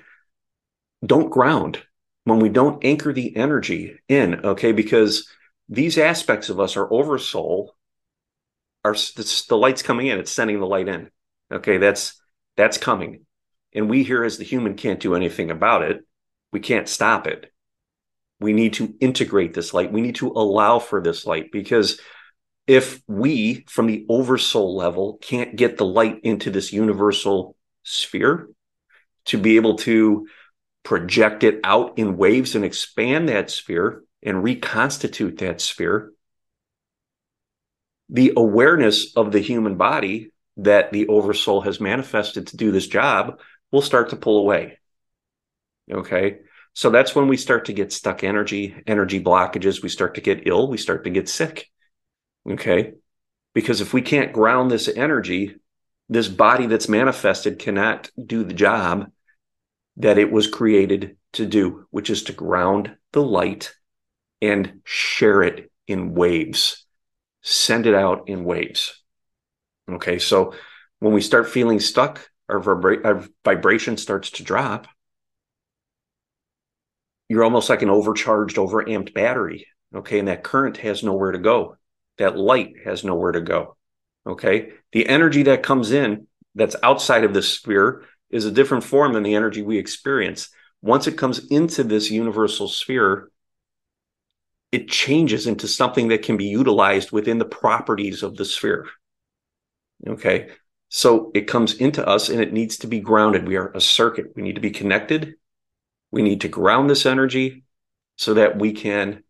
don't 1.04 1.30
ground, 1.30 1.82
when 2.24 2.38
we 2.38 2.48
don't 2.48 2.84
anchor 2.84 3.12
the 3.12 3.36
energy 3.36 3.98
in, 4.08 4.44
okay, 4.44 4.72
because 4.72 5.28
these 5.68 5.98
aspects 5.98 6.48
of 6.48 6.60
us, 6.60 6.76
our 6.76 6.90
oversoul, 6.92 7.74
are 8.84 8.94
the 8.94 9.56
light's 9.56 9.82
coming 9.82 10.08
in, 10.08 10.18
it's 10.18 10.30
sending 10.30 10.60
the 10.60 10.66
light 10.66 10.88
in. 10.88 11.10
Okay, 11.52 11.78
that's 11.78 12.20
that's 12.56 12.78
coming. 12.78 13.24
And 13.72 13.88
we 13.88 14.04
here 14.04 14.24
as 14.24 14.38
the 14.38 14.44
human 14.44 14.74
can't 14.76 15.00
do 15.00 15.14
anything 15.14 15.50
about 15.50 15.82
it. 15.82 16.04
We 16.52 16.60
can't 16.60 16.88
stop 16.88 17.26
it. 17.26 17.52
We 18.40 18.52
need 18.52 18.74
to 18.74 18.94
integrate 19.00 19.54
this 19.54 19.74
light. 19.74 19.92
We 19.92 20.00
need 20.00 20.16
to 20.16 20.28
allow 20.28 20.78
for 20.78 21.02
this 21.02 21.26
light 21.26 21.50
because 21.50 21.98
if 22.66 23.02
we, 23.06 23.64
from 23.68 23.86
the 23.86 24.06
oversoul 24.08 24.76
level, 24.76 25.18
can't 25.20 25.56
get 25.56 25.76
the 25.76 25.84
light 25.84 26.20
into 26.22 26.50
this 26.50 26.72
universal 26.72 27.56
sphere 27.82 28.48
to 29.26 29.38
be 29.38 29.56
able 29.56 29.76
to 29.76 30.26
project 30.82 31.44
it 31.44 31.60
out 31.64 31.98
in 31.98 32.16
waves 32.16 32.54
and 32.54 32.64
expand 32.64 33.28
that 33.28 33.50
sphere 33.50 34.04
and 34.22 34.42
reconstitute 34.42 35.38
that 35.38 35.60
sphere, 35.60 36.12
the 38.08 38.32
awareness 38.36 39.16
of 39.16 39.32
the 39.32 39.40
human 39.40 39.76
body 39.76 40.30
that 40.58 40.92
the 40.92 41.08
oversoul 41.08 41.62
has 41.62 41.80
manifested 41.80 42.46
to 42.46 42.56
do 42.56 42.70
this 42.70 42.86
job 42.86 43.40
will 43.72 43.82
start 43.82 44.10
to 44.10 44.16
pull 44.16 44.38
away. 44.38 44.78
Okay. 45.90 46.38
So 46.74 46.90
that's 46.90 47.14
when 47.14 47.28
we 47.28 47.36
start 47.36 47.66
to 47.66 47.72
get 47.72 47.92
stuck 47.92 48.24
energy, 48.24 48.74
energy 48.86 49.22
blockages. 49.22 49.82
We 49.82 49.88
start 49.88 50.14
to 50.16 50.20
get 50.20 50.46
ill. 50.46 50.68
We 50.68 50.78
start 50.78 51.04
to 51.04 51.10
get 51.10 51.28
sick. 51.28 51.70
Okay. 52.50 52.94
Because 53.54 53.80
if 53.80 53.94
we 53.94 54.02
can't 54.02 54.32
ground 54.32 54.70
this 54.70 54.88
energy, 54.88 55.56
this 56.08 56.28
body 56.28 56.66
that's 56.66 56.88
manifested 56.88 57.58
cannot 57.58 58.10
do 58.22 58.44
the 58.44 58.54
job 58.54 59.10
that 59.96 60.18
it 60.18 60.30
was 60.30 60.48
created 60.48 61.16
to 61.34 61.46
do, 61.46 61.86
which 61.90 62.10
is 62.10 62.24
to 62.24 62.32
ground 62.32 62.96
the 63.12 63.22
light 63.22 63.72
and 64.42 64.80
share 64.84 65.42
it 65.42 65.70
in 65.86 66.14
waves, 66.14 66.84
send 67.42 67.86
it 67.86 67.94
out 67.94 68.28
in 68.28 68.44
waves. 68.44 69.02
Okay. 69.88 70.18
So 70.18 70.54
when 70.98 71.12
we 71.12 71.20
start 71.20 71.48
feeling 71.48 71.80
stuck, 71.80 72.28
our, 72.48 72.60
vibra- 72.60 73.04
our 73.04 73.26
vibration 73.44 73.96
starts 73.96 74.30
to 74.30 74.42
drop. 74.42 74.86
You're 77.28 77.44
almost 77.44 77.70
like 77.70 77.82
an 77.82 77.90
overcharged, 77.90 78.58
overamped 78.58 79.14
battery. 79.14 79.66
Okay. 79.94 80.18
And 80.18 80.28
that 80.28 80.42
current 80.42 80.76
has 80.78 81.02
nowhere 81.02 81.32
to 81.32 81.38
go 81.38 81.76
that 82.18 82.36
light 82.36 82.74
has 82.84 83.04
nowhere 83.04 83.32
to 83.32 83.40
go. 83.40 83.76
Okay. 84.26 84.72
The 84.92 85.08
energy 85.08 85.44
that 85.44 85.62
comes 85.62 85.92
in 85.92 86.26
that's 86.54 86.76
outside 86.82 87.24
of 87.24 87.34
this 87.34 87.48
sphere 87.48 88.04
is 88.30 88.44
a 88.44 88.50
different 88.50 88.84
form 88.84 89.12
than 89.12 89.22
the 89.22 89.34
energy 89.34 89.62
we 89.62 89.78
experience. 89.78 90.48
Once 90.82 91.06
it 91.06 91.18
comes 91.18 91.46
into 91.48 91.84
this 91.84 92.10
universal 92.10 92.68
sphere, 92.68 93.30
it 94.72 94.88
changes 94.88 95.46
into 95.46 95.68
something 95.68 96.08
that 96.08 96.22
can 96.22 96.36
be 96.36 96.46
utilized 96.46 97.12
within 97.12 97.38
the 97.38 97.44
properties 97.44 98.22
of 98.22 98.36
the 98.36 98.44
sphere. 98.44 98.86
Okay. 100.06 100.48
So 100.88 101.32
it 101.34 101.48
comes 101.48 101.74
into 101.74 102.06
us 102.06 102.28
and 102.28 102.40
it 102.40 102.52
needs 102.52 102.78
to 102.78 102.86
be 102.86 103.00
grounded. 103.00 103.48
We 103.48 103.56
are 103.56 103.72
a 103.72 103.80
circuit. 103.80 104.26
We 104.36 104.42
need 104.42 104.54
to 104.54 104.60
be 104.60 104.70
connected. 104.70 105.34
We 106.12 106.22
need 106.22 106.42
to 106.42 106.48
ground 106.48 106.88
this 106.88 107.06
energy 107.06 107.64
so 108.16 108.34
that 108.34 108.58
we 108.58 108.72
can 108.72 109.23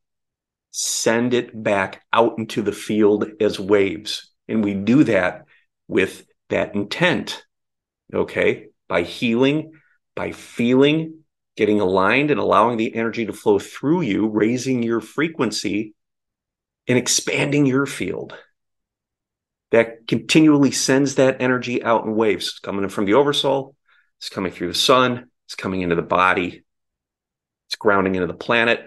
send 0.76 1.34
it 1.34 1.62
back 1.62 2.02
out 2.12 2.36
into 2.36 2.60
the 2.60 2.72
field 2.72 3.30
as 3.40 3.60
waves. 3.60 4.32
And 4.48 4.64
we 4.64 4.74
do 4.74 5.04
that 5.04 5.44
with 5.86 6.26
that 6.50 6.74
intent, 6.74 7.44
okay? 8.12 8.70
By 8.88 9.02
healing, 9.02 9.74
by 10.16 10.32
feeling, 10.32 11.20
getting 11.56 11.80
aligned 11.80 12.32
and 12.32 12.40
allowing 12.40 12.76
the 12.76 12.92
energy 12.92 13.24
to 13.24 13.32
flow 13.32 13.60
through 13.60 14.00
you, 14.00 14.26
raising 14.26 14.82
your 14.82 15.00
frequency 15.00 15.94
and 16.88 16.98
expanding 16.98 17.66
your 17.66 17.86
field. 17.86 18.36
That 19.70 20.08
continually 20.08 20.72
sends 20.72 21.14
that 21.14 21.40
energy 21.40 21.84
out 21.84 22.04
in 22.04 22.16
waves. 22.16 22.48
It's 22.48 22.58
coming 22.58 22.82
in 22.82 22.90
from 22.90 23.04
the 23.04 23.14
oversoul, 23.14 23.76
it's 24.18 24.28
coming 24.28 24.50
through 24.50 24.68
the 24.68 24.74
sun, 24.74 25.30
it's 25.46 25.54
coming 25.54 25.82
into 25.82 25.94
the 25.94 26.02
body, 26.02 26.64
it's 27.68 27.76
grounding 27.76 28.16
into 28.16 28.26
the 28.26 28.34
planet, 28.34 28.84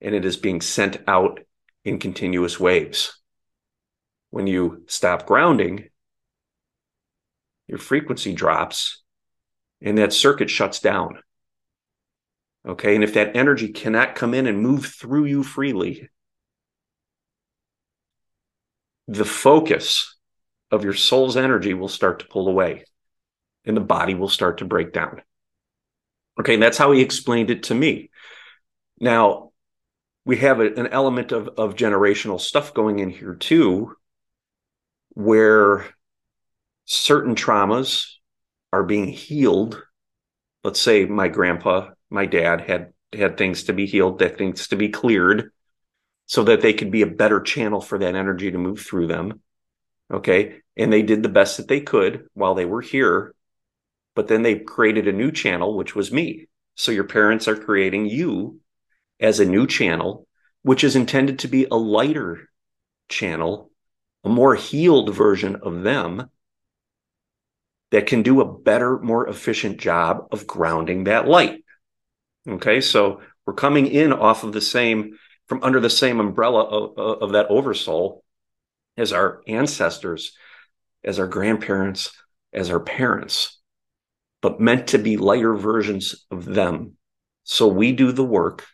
and 0.00 0.14
it 0.14 0.24
is 0.24 0.36
being 0.36 0.60
sent 0.60 0.98
out 1.06 1.40
in 1.84 1.98
continuous 1.98 2.58
waves. 2.58 3.18
When 4.30 4.46
you 4.46 4.84
stop 4.86 5.26
grounding, 5.26 5.88
your 7.66 7.78
frequency 7.78 8.32
drops 8.32 9.02
and 9.80 9.98
that 9.98 10.12
circuit 10.12 10.50
shuts 10.50 10.80
down. 10.80 11.18
Okay. 12.66 12.94
And 12.94 13.04
if 13.04 13.14
that 13.14 13.36
energy 13.36 13.68
cannot 13.68 14.14
come 14.14 14.34
in 14.34 14.46
and 14.46 14.60
move 14.60 14.86
through 14.86 15.24
you 15.24 15.42
freely, 15.42 16.08
the 19.08 19.24
focus 19.24 20.16
of 20.70 20.84
your 20.84 20.92
soul's 20.94 21.36
energy 21.36 21.74
will 21.74 21.88
start 21.88 22.20
to 22.20 22.26
pull 22.26 22.48
away 22.48 22.84
and 23.64 23.76
the 23.76 23.80
body 23.80 24.14
will 24.14 24.28
start 24.28 24.58
to 24.58 24.64
break 24.64 24.92
down. 24.92 25.22
Okay. 26.38 26.54
And 26.54 26.62
that's 26.62 26.78
how 26.78 26.92
he 26.92 27.00
explained 27.00 27.50
it 27.50 27.64
to 27.64 27.74
me. 27.74 28.10
Now, 29.00 29.49
we 30.30 30.36
have 30.36 30.60
a, 30.60 30.72
an 30.74 30.86
element 30.86 31.32
of, 31.32 31.48
of 31.58 31.74
generational 31.74 32.40
stuff 32.40 32.72
going 32.72 33.00
in 33.00 33.10
here 33.10 33.34
too, 33.34 33.96
where 35.08 35.84
certain 36.84 37.34
traumas 37.34 38.06
are 38.72 38.84
being 38.84 39.08
healed. 39.08 39.82
Let's 40.62 40.78
say 40.78 41.04
my 41.04 41.26
grandpa, 41.26 41.90
my 42.10 42.26
dad 42.26 42.60
had 42.60 42.92
had 43.12 43.36
things 43.36 43.64
to 43.64 43.72
be 43.72 43.86
healed, 43.86 44.20
that 44.20 44.38
things 44.38 44.68
to 44.68 44.76
be 44.76 44.90
cleared, 44.90 45.50
so 46.26 46.44
that 46.44 46.60
they 46.60 46.74
could 46.74 46.92
be 46.92 47.02
a 47.02 47.08
better 47.08 47.40
channel 47.40 47.80
for 47.80 47.98
that 47.98 48.14
energy 48.14 48.52
to 48.52 48.56
move 48.56 48.78
through 48.78 49.08
them. 49.08 49.40
Okay. 50.12 50.60
And 50.76 50.92
they 50.92 51.02
did 51.02 51.24
the 51.24 51.28
best 51.28 51.56
that 51.56 51.66
they 51.66 51.80
could 51.80 52.28
while 52.34 52.54
they 52.54 52.66
were 52.66 52.82
here. 52.82 53.34
But 54.14 54.28
then 54.28 54.42
they 54.42 54.60
created 54.60 55.08
a 55.08 55.12
new 55.12 55.32
channel, 55.32 55.76
which 55.76 55.96
was 55.96 56.12
me. 56.12 56.46
So 56.76 56.92
your 56.92 57.02
parents 57.18 57.48
are 57.48 57.56
creating 57.56 58.06
you 58.06 58.60
as 59.20 59.38
a 59.38 59.44
new 59.44 59.66
channel, 59.66 60.26
which 60.62 60.82
is 60.82 60.96
intended 60.96 61.40
to 61.40 61.48
be 61.48 61.66
a 61.70 61.76
lighter 61.76 62.48
channel, 63.08 63.70
a 64.24 64.28
more 64.28 64.54
healed 64.54 65.14
version 65.14 65.56
of 65.56 65.82
them 65.82 66.30
that 67.90 68.06
can 68.06 68.22
do 68.22 68.40
a 68.40 68.58
better, 68.58 68.98
more 68.98 69.28
efficient 69.28 69.78
job 69.78 70.28
of 70.32 70.46
grounding 70.46 71.04
that 71.04 71.28
light. 71.28 71.64
Okay, 72.48 72.80
so 72.80 73.20
we're 73.44 73.54
coming 73.54 73.86
in 73.86 74.12
off 74.12 74.44
of 74.44 74.52
the 74.52 74.60
same, 74.60 75.18
from 75.46 75.62
under 75.62 75.80
the 75.80 75.90
same 75.90 76.20
umbrella 76.20 76.62
of, 76.62 77.22
of 77.22 77.32
that 77.32 77.46
oversoul 77.48 78.24
as 78.96 79.12
our 79.12 79.42
ancestors, 79.46 80.36
as 81.02 81.18
our 81.18 81.26
grandparents, 81.26 82.12
as 82.52 82.70
our 82.70 82.80
parents, 82.80 83.58
but 84.40 84.60
meant 84.60 84.88
to 84.88 84.98
be 84.98 85.16
lighter 85.16 85.54
versions 85.54 86.26
of 86.30 86.44
them. 86.44 86.96
So 87.44 87.66
we 87.66 87.92
do 87.92 88.12
the 88.12 88.24
work 88.24 88.66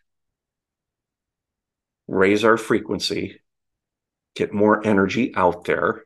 raise 2.09 2.45
our 2.45 2.57
frequency, 2.57 3.41
get 4.35 4.53
more 4.53 4.87
energy 4.87 5.35
out 5.35 5.65
there, 5.65 6.05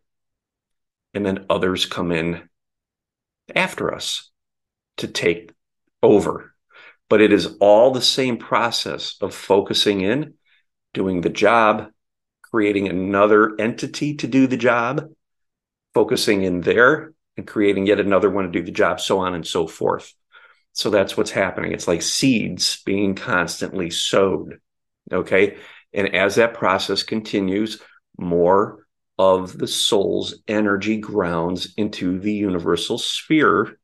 and 1.14 1.25
then 1.25 1.47
others 1.50 1.87
come 1.87 2.12
in 2.12 2.49
after 3.54 3.95
us 3.95 4.30
to 4.99 5.09
take 5.09 5.52
over. 6.02 6.54
But 7.09 7.21
it 7.21 7.33
is 7.33 7.57
all 7.61 7.90
the 7.90 8.02
same 8.02 8.37
process 8.37 9.16
of 9.21 9.35
focusing 9.35 10.00
in, 10.00 10.35
doing 10.95 11.21
the 11.21 11.28
job, 11.28 11.88
creating 12.42 12.88
another 12.88 13.54
entity 13.59 14.14
to 14.16 14.26
do 14.26 14.47
the 14.47 14.57
job, 14.57 15.09
focusing 15.95 16.42
in 16.42 16.61
there, 16.61 17.12
and 17.37 17.47
creating 17.47 17.87
yet 17.87 18.00
another 18.00 18.30
one 18.30 18.45
to 18.45 18.50
do 18.50 18.62
the 18.62 18.71
job, 18.71 19.00
so 19.00 19.19
on 19.19 19.35
and 19.35 19.47
so 19.47 19.66
forth. 19.66 20.14
So 20.73 20.90
that's 20.90 21.16
what's 21.16 21.30
happening. 21.30 21.73
It's 21.73 21.88
like 21.88 22.02
seeds 22.02 22.83
being 22.85 23.14
constantly 23.14 23.90
sowed. 23.90 24.61
Okay. 25.12 25.57
And 25.92 26.14
as 26.14 26.37
that 26.37 26.54
process 26.54 27.02
continues, 27.02 27.80
more 28.16 28.87
of 29.18 29.59
the 29.59 29.66
soul's 29.66 30.35
energy 30.49 30.97
grounds 30.97 31.75
into 31.76 32.18
the 32.18 32.32
universal 32.32 32.97
sphere 32.97 33.78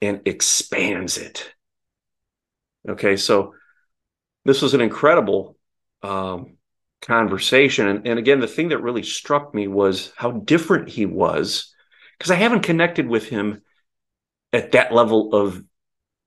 and 0.00 0.22
expands 0.24 1.18
it. 1.18 1.52
Okay, 2.88 3.16
so 3.16 3.54
this 4.44 4.62
was 4.62 4.72
an 4.74 4.80
incredible 4.80 5.56
um, 6.02 6.56
conversation. 7.02 7.88
And, 7.88 8.06
and 8.06 8.18
again, 8.18 8.40
the 8.40 8.46
thing 8.46 8.68
that 8.68 8.82
really 8.82 9.02
struck 9.02 9.52
me 9.52 9.68
was 9.68 10.12
how 10.16 10.30
different 10.30 10.88
he 10.88 11.04
was, 11.04 11.74
because 12.16 12.30
I 12.30 12.36
haven't 12.36 12.62
connected 12.62 13.08
with 13.08 13.28
him 13.28 13.62
at 14.52 14.72
that 14.72 14.94
level 14.94 15.34
of 15.34 15.62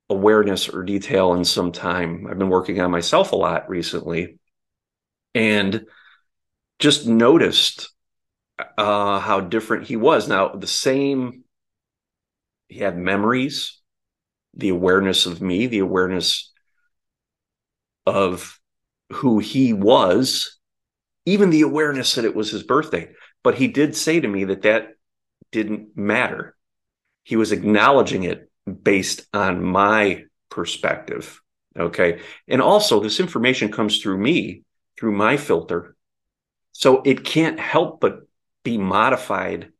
awareness 0.10 0.70
or 0.70 0.84
detail 0.84 1.34
in 1.34 1.46
some 1.46 1.72
time. 1.72 2.27
I've 2.29 2.38
been 2.38 2.50
working 2.50 2.79
on 2.81 2.91
myself 2.91 3.31
a 3.31 3.38
lot 3.38 3.70
recently 3.70 4.38
and 5.33 5.85
just 6.79 7.07
noticed 7.07 7.91
uh, 8.77 9.19
how 9.19 9.39
different 9.39 9.88
he 9.88 9.95
was. 9.95 10.27
Now, 10.27 10.50
the 10.50 10.67
same, 10.67 11.43
he 12.67 12.79
had 12.79 12.97
memories, 12.97 13.79
the 14.53 14.69
awareness 14.69 15.25
of 15.25 15.41
me, 15.41 15.67
the 15.67 15.79
awareness 15.79 16.51
of 18.05 18.59
who 19.13 19.39
he 19.39 19.73
was, 19.73 20.57
even 21.25 21.50
the 21.50 21.61
awareness 21.61 22.15
that 22.15 22.25
it 22.25 22.35
was 22.35 22.51
his 22.51 22.63
birthday. 22.63 23.09
But 23.43 23.55
he 23.55 23.67
did 23.67 23.95
say 23.95 24.19
to 24.19 24.27
me 24.27 24.45
that 24.45 24.63
that 24.63 24.89
didn't 25.51 25.95
matter. 25.95 26.55
He 27.23 27.35
was 27.35 27.51
acknowledging 27.51 28.23
it 28.23 28.50
based 28.83 29.27
on 29.33 29.63
my 29.63 30.25
perspective. 30.50 31.41
Okay. 31.77 32.19
And 32.47 32.61
also, 32.61 33.00
this 33.00 33.19
information 33.19 33.71
comes 33.71 34.00
through 34.00 34.17
me, 34.17 34.63
through 35.01 35.12
my 35.12 35.36
filter. 35.36 35.96
So 36.74 37.01
it 37.01 37.25
can't 37.25 37.60
help 37.60 38.00
but 38.00 38.20
be 38.63 38.77
modified 38.77 39.72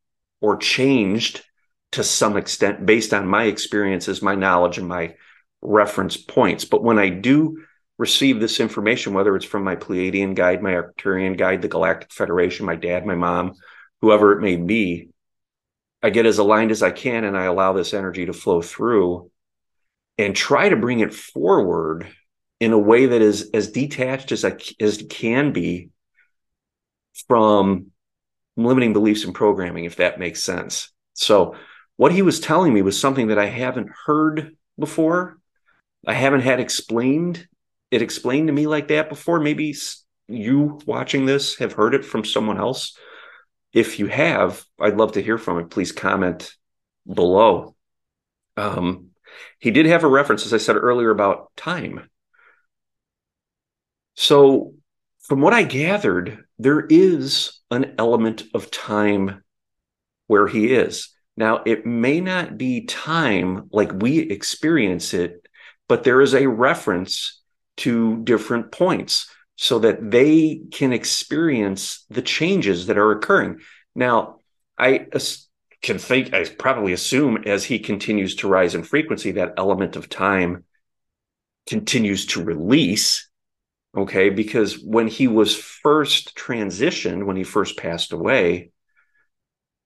or 0.42 0.58
changed 0.58 1.44
to 1.92 2.04
some 2.04 2.38
extent 2.38 2.88
based 2.88 3.14
on 3.14 3.28
my 3.28 3.44
experiences, 3.44 4.24
my 4.24 4.34
knowledge, 4.34 4.80
and 4.80 4.88
my 4.88 5.14
reference 5.62 6.18
points. 6.18 6.66
But 6.66 6.84
when 6.84 6.98
I 6.98 7.10
do 7.10 7.64
receive 8.00 8.40
this 8.40 8.60
information, 8.60 9.14
whether 9.14 9.36
it's 9.36 9.46
from 9.46 9.64
my 9.64 9.76
Pleiadian 9.76 10.34
guide, 10.34 10.64
my 10.64 10.72
Arcturian 10.74 11.38
guide, 11.38 11.62
the 11.62 11.68
Galactic 11.68 12.12
Federation, 12.12 12.66
my 12.66 12.76
dad, 12.76 13.06
my 13.06 13.14
mom, 13.14 13.54
whoever 14.02 14.32
it 14.32 14.42
may 14.42 14.56
be, 14.56 15.10
I 16.02 16.10
get 16.10 16.26
as 16.26 16.40
aligned 16.40 16.72
as 16.72 16.82
I 16.82 16.90
can 16.90 17.26
and 17.26 17.38
I 17.38 17.44
allow 17.44 17.74
this 17.74 17.94
energy 17.94 18.26
to 18.26 18.34
flow 18.34 18.64
through 18.64 19.30
and 20.18 20.36
try 20.36 20.68
to 20.68 20.76
bring 20.76 21.02
it 21.02 21.14
forward 21.14 22.12
in 22.62 22.74
a 22.74 22.80
way 22.80 23.08
that 23.08 23.22
is 23.22 23.50
as 23.56 23.72
detached 23.72 24.32
as 24.32 24.46
I 24.46 24.56
as 24.80 25.04
can 25.10 25.52
be 25.52 25.90
from 27.28 27.88
limiting 28.56 28.94
beliefs 28.94 29.26
and 29.26 29.34
programming, 29.34 29.86
if 29.86 29.96
that 29.96 30.20
makes 30.20 30.44
sense. 30.44 30.94
So, 31.14 31.56
what 31.98 32.12
he 32.12 32.22
was 32.22 32.40
telling 32.40 32.74
me 32.74 32.84
was 32.84 33.00
something 33.00 33.28
that 33.28 33.40
I 33.40 33.48
haven't 33.48 33.90
heard 34.06 34.56
before. 34.80 35.40
I 36.08 36.14
haven't 36.14 36.42
had 36.42 36.60
explained 36.60 37.48
it 37.90 38.02
explained 38.02 38.48
to 38.48 38.54
me 38.54 38.68
like 38.68 38.88
that 38.88 39.10
before. 39.10 39.40
Maybe 39.40 39.76
you 40.28 40.80
watching 40.86 41.26
this 41.26 41.58
have 41.58 41.74
heard 41.74 41.96
it 41.96 42.06
from 42.06 42.24
someone 42.24 42.58
else. 42.58 42.96
If 43.74 44.00
you 44.00 44.06
have, 44.06 44.64
I'd 44.80 44.98
love 44.98 45.14
to 45.14 45.22
hear 45.22 45.38
from 45.38 45.60
it. 45.60 45.70
Please 45.70 45.92
comment 45.92 46.56
below. 47.12 47.76
Um, 48.56 49.10
he 49.60 49.72
did 49.72 49.88
have 49.88 50.04
a 50.04 50.10
reference, 50.10 50.46
as 50.46 50.54
I 50.54 50.58
said 50.58 50.76
earlier, 50.76 51.10
about 51.10 51.52
time. 51.58 52.10
So, 54.16 54.74
from 55.22 55.42
what 55.42 55.54
I 55.54 55.64
gathered, 55.64 56.46
there 56.60 56.82
is 56.82 57.60
an 57.70 57.96
element 57.98 58.44
of 58.54 58.72
time 58.72 59.44
where 60.28 60.48
he 60.48 60.74
is. 60.74 61.10
Now, 61.38 61.62
it 61.66 61.86
may 61.86 62.20
not 62.22 62.58
be 62.58 62.86
time 62.86 63.70
like 63.72 63.92
we 63.94 64.20
experience 64.20 65.14
it, 65.14 65.48
but 65.88 66.04
there 66.04 66.22
is 66.22 66.34
a 66.34 66.48
reference 66.48 67.42
to 67.78 68.24
different 68.24 68.72
points 68.72 69.28
so 69.56 69.80
that 69.80 70.12
they 70.12 70.62
can 70.72 70.94
experience 70.94 72.06
the 72.10 72.22
changes 72.22 72.88
that 72.88 72.98
are 72.98 73.12
occurring. 73.12 73.60
Now, 73.96 74.40
I 74.78 75.08
can 75.82 75.98
think, 75.98 76.34
I 76.34 76.46
probably 76.46 76.94
assume 76.94 77.44
as 77.46 77.64
he 77.64 77.80
continues 77.80 78.36
to 78.38 78.48
rise 78.48 78.76
in 78.76 78.84
frequency, 78.84 79.32
that 79.34 79.54
element 79.58 79.96
of 79.96 80.10
time 80.10 80.66
continues 81.68 82.26
to 82.28 82.44
release. 82.44 83.30
Okay. 83.96 84.30
Because 84.30 84.80
when 84.80 85.08
he 85.08 85.28
was 85.28 85.56
first 85.56 86.36
transitioned, 86.36 87.26
when 87.26 87.36
he 87.36 87.44
first 87.44 87.78
passed 87.78 88.14
away, 88.14 88.72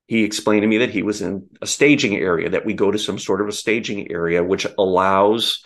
he 0.07 0.23
explained 0.23 0.61
to 0.61 0.67
me 0.67 0.79
that 0.79 0.91
he 0.91 1.01
was 1.01 1.21
in 1.21 1.47
a 1.61 1.67
staging 1.67 2.15
area, 2.15 2.49
that 2.49 2.65
we 2.65 2.73
go 2.73 2.91
to 2.91 2.99
some 2.99 3.17
sort 3.17 3.41
of 3.41 3.47
a 3.47 3.51
staging 3.51 4.11
area, 4.11 4.43
which 4.43 4.67
allows 4.77 5.63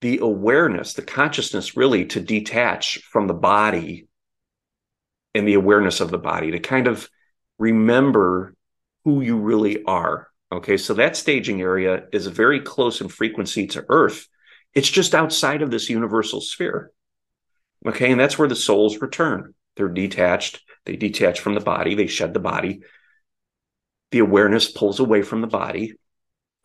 the 0.00 0.18
awareness, 0.22 0.94
the 0.94 1.02
consciousness 1.02 1.76
really 1.76 2.06
to 2.06 2.20
detach 2.20 3.02
from 3.02 3.26
the 3.26 3.34
body 3.34 4.08
and 5.34 5.46
the 5.46 5.54
awareness 5.54 6.00
of 6.00 6.10
the 6.10 6.18
body 6.18 6.52
to 6.52 6.58
kind 6.58 6.86
of 6.86 7.08
remember 7.58 8.54
who 9.04 9.20
you 9.20 9.36
really 9.36 9.84
are. 9.84 10.28
Okay, 10.52 10.76
so 10.76 10.94
that 10.94 11.16
staging 11.16 11.60
area 11.60 12.04
is 12.12 12.26
very 12.26 12.60
close 12.60 13.00
in 13.00 13.08
frequency 13.08 13.68
to 13.68 13.84
Earth. 13.88 14.26
It's 14.74 14.88
just 14.88 15.14
outside 15.14 15.62
of 15.62 15.70
this 15.70 15.90
universal 15.90 16.40
sphere. 16.40 16.92
Okay, 17.86 18.10
and 18.10 18.20
that's 18.20 18.38
where 18.38 18.48
the 18.48 18.56
souls 18.56 19.00
return. 19.00 19.54
They're 19.76 19.88
detached, 19.88 20.60
they 20.84 20.96
detach 20.96 21.40
from 21.40 21.54
the 21.54 21.60
body, 21.60 21.94
they 21.94 22.06
shed 22.06 22.34
the 22.34 22.40
body. 22.40 22.82
The 24.10 24.18
awareness 24.18 24.70
pulls 24.70 25.00
away 25.00 25.22
from 25.22 25.40
the 25.40 25.46
body. 25.46 25.94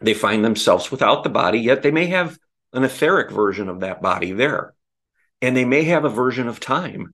They 0.02 0.14
find 0.14 0.44
themselves 0.44 0.92
without 0.92 1.24
the 1.24 1.30
body, 1.30 1.60
yet 1.60 1.84
they 1.84 1.92
may 1.92 2.08
have 2.08 2.38
an 2.74 2.84
etheric 2.84 3.32
version 3.32 3.70
of 3.70 3.82
that 3.82 4.02
body 4.02 4.34
there. 4.34 4.74
And 5.42 5.56
they 5.56 5.66
may 5.66 5.84
have 5.84 6.06
a 6.06 6.10
version 6.10 6.48
of 6.48 6.60
time 6.60 7.14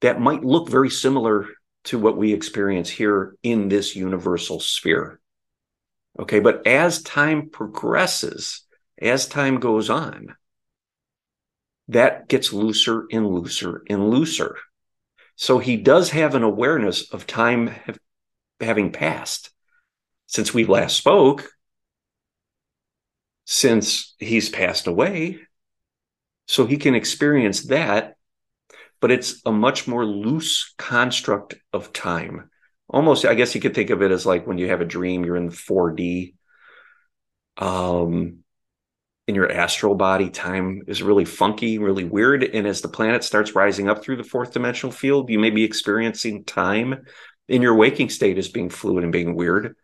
that 0.00 0.20
might 0.20 0.44
look 0.44 0.68
very 0.68 0.90
similar 0.90 1.46
to 1.84 1.98
what 1.98 2.16
we 2.16 2.32
experience 2.32 2.88
here 2.88 3.36
in 3.42 3.68
this 3.68 3.96
universal 3.96 4.60
sphere. 4.60 5.20
Okay, 6.18 6.40
but 6.40 6.66
as 6.66 7.02
time 7.02 7.50
progresses, 7.50 8.62
as 9.00 9.26
time 9.26 9.60
goes 9.60 9.90
on, 9.90 10.34
that 11.88 12.28
gets 12.28 12.52
looser 12.52 13.06
and 13.10 13.28
looser 13.28 13.82
and 13.88 14.10
looser. 14.10 14.56
So 15.36 15.58
he 15.58 15.76
does 15.76 16.10
have 16.10 16.34
an 16.34 16.42
awareness 16.42 17.12
of 17.12 17.26
time 17.26 17.68
have, 17.68 17.98
having 18.60 18.90
passed 18.90 19.50
since 20.26 20.52
we 20.52 20.64
last 20.64 20.96
spoke 20.96 21.48
since 23.46 24.14
he's 24.18 24.48
passed 24.50 24.86
away. 24.86 25.38
So 26.48 26.66
he 26.66 26.76
can 26.76 26.94
experience 26.94 27.66
that, 27.66 28.16
but 29.00 29.10
it's 29.10 29.40
a 29.46 29.52
much 29.52 29.88
more 29.88 30.04
loose 30.04 30.74
construct 30.76 31.54
of 31.72 31.92
time. 31.92 32.50
Almost, 32.88 33.24
I 33.24 33.34
guess 33.34 33.54
you 33.54 33.60
could 33.60 33.74
think 33.74 33.90
of 33.90 34.02
it 34.02 34.10
as 34.10 34.26
like 34.26 34.46
when 34.46 34.58
you 34.58 34.68
have 34.68 34.80
a 34.80 34.84
dream, 34.84 35.24
you're 35.24 35.36
in 35.36 35.50
4D. 35.50 36.34
Um, 37.56 38.44
in 39.26 39.34
your 39.34 39.50
astral 39.50 39.94
body, 39.94 40.30
time 40.30 40.82
is 40.86 41.02
really 41.02 41.24
funky, 41.24 41.78
really 41.78 42.04
weird. 42.04 42.44
And 42.44 42.66
as 42.66 42.80
the 42.80 42.88
planet 42.88 43.24
starts 43.24 43.54
rising 43.54 43.88
up 43.88 44.02
through 44.02 44.16
the 44.16 44.24
fourth 44.24 44.52
dimensional 44.52 44.92
field, 44.92 45.30
you 45.30 45.38
may 45.38 45.50
be 45.50 45.64
experiencing 45.64 46.44
time 46.44 47.04
in 47.48 47.62
your 47.62 47.74
waking 47.74 48.10
state 48.10 48.38
as 48.38 48.48
being 48.48 48.70
fluid 48.70 49.02
and 49.02 49.12
being 49.12 49.34
weird. 49.34 49.76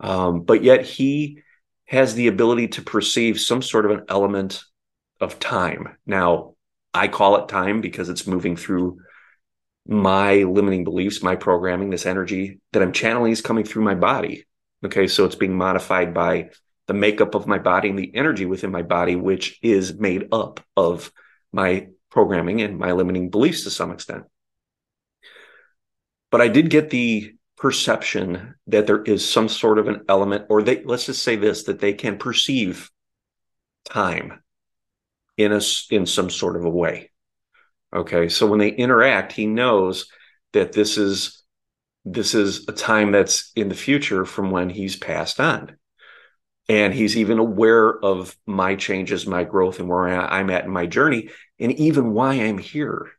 Um, 0.00 0.42
but 0.42 0.62
yet 0.62 0.84
he 0.84 1.42
has 1.86 2.14
the 2.14 2.26
ability 2.26 2.68
to 2.68 2.82
perceive 2.82 3.40
some 3.40 3.62
sort 3.62 3.86
of 3.86 3.92
an 3.92 4.04
element 4.08 4.62
of 5.20 5.38
time. 5.38 5.96
Now, 6.04 6.54
I 6.92 7.08
call 7.08 7.36
it 7.36 7.48
time 7.48 7.80
because 7.80 8.08
it's 8.08 8.26
moving 8.26 8.56
through 8.56 8.98
my 9.86 10.42
limiting 10.42 10.84
beliefs, 10.84 11.22
my 11.22 11.36
programming, 11.36 11.90
this 11.90 12.06
energy 12.06 12.60
that 12.72 12.82
I'm 12.82 12.92
channeling 12.92 13.32
is 13.32 13.40
coming 13.40 13.64
through 13.64 13.84
my 13.84 13.94
body. 13.94 14.44
Okay. 14.84 15.06
So 15.06 15.24
it's 15.24 15.34
being 15.34 15.56
modified 15.56 16.12
by 16.12 16.50
the 16.86 16.94
makeup 16.94 17.34
of 17.34 17.46
my 17.46 17.58
body 17.58 17.88
and 17.88 17.98
the 17.98 18.14
energy 18.14 18.46
within 18.46 18.70
my 18.70 18.82
body, 18.82 19.16
which 19.16 19.58
is 19.62 19.94
made 19.94 20.28
up 20.32 20.60
of 20.76 21.10
my 21.52 21.88
programming 22.10 22.62
and 22.62 22.78
my 22.78 22.92
limiting 22.92 23.30
beliefs 23.30 23.64
to 23.64 23.70
some 23.70 23.90
extent. 23.90 24.24
But 26.30 26.40
I 26.40 26.48
did 26.48 26.70
get 26.70 26.90
the 26.90 27.34
perception 27.56 28.54
that 28.66 28.86
there 28.86 29.02
is 29.02 29.28
some 29.28 29.48
sort 29.48 29.78
of 29.78 29.88
an 29.88 30.04
element, 30.08 30.46
or 30.48 30.62
they 30.62 30.82
let's 30.84 31.06
just 31.06 31.22
say 31.22 31.36
this 31.36 31.64
that 31.64 31.80
they 31.80 31.94
can 31.94 32.18
perceive 32.18 32.90
time 33.84 34.42
in 35.36 35.52
a 35.52 35.60
in 35.90 36.06
some 36.06 36.30
sort 36.30 36.56
of 36.56 36.64
a 36.64 36.70
way. 36.70 37.10
Okay, 37.94 38.28
so 38.28 38.46
when 38.46 38.58
they 38.58 38.70
interact, 38.70 39.32
he 39.32 39.46
knows 39.46 40.08
that 40.52 40.72
this 40.72 40.98
is 40.98 41.42
this 42.04 42.34
is 42.34 42.68
a 42.68 42.72
time 42.72 43.12
that's 43.12 43.50
in 43.56 43.68
the 43.68 43.74
future 43.74 44.24
from 44.24 44.50
when 44.50 44.70
he's 44.70 44.96
passed 44.96 45.40
on. 45.40 45.76
And 46.68 46.92
he's 46.92 47.16
even 47.16 47.38
aware 47.38 47.96
of 48.04 48.36
my 48.44 48.74
changes, 48.74 49.26
my 49.26 49.44
growth, 49.44 49.78
and 49.78 49.88
where 49.88 50.08
I'm 50.08 50.50
at 50.50 50.64
in 50.64 50.70
my 50.70 50.86
journey, 50.86 51.30
and 51.60 51.72
even 51.72 52.12
why 52.12 52.34
I'm 52.34 52.58
here, 52.58 53.12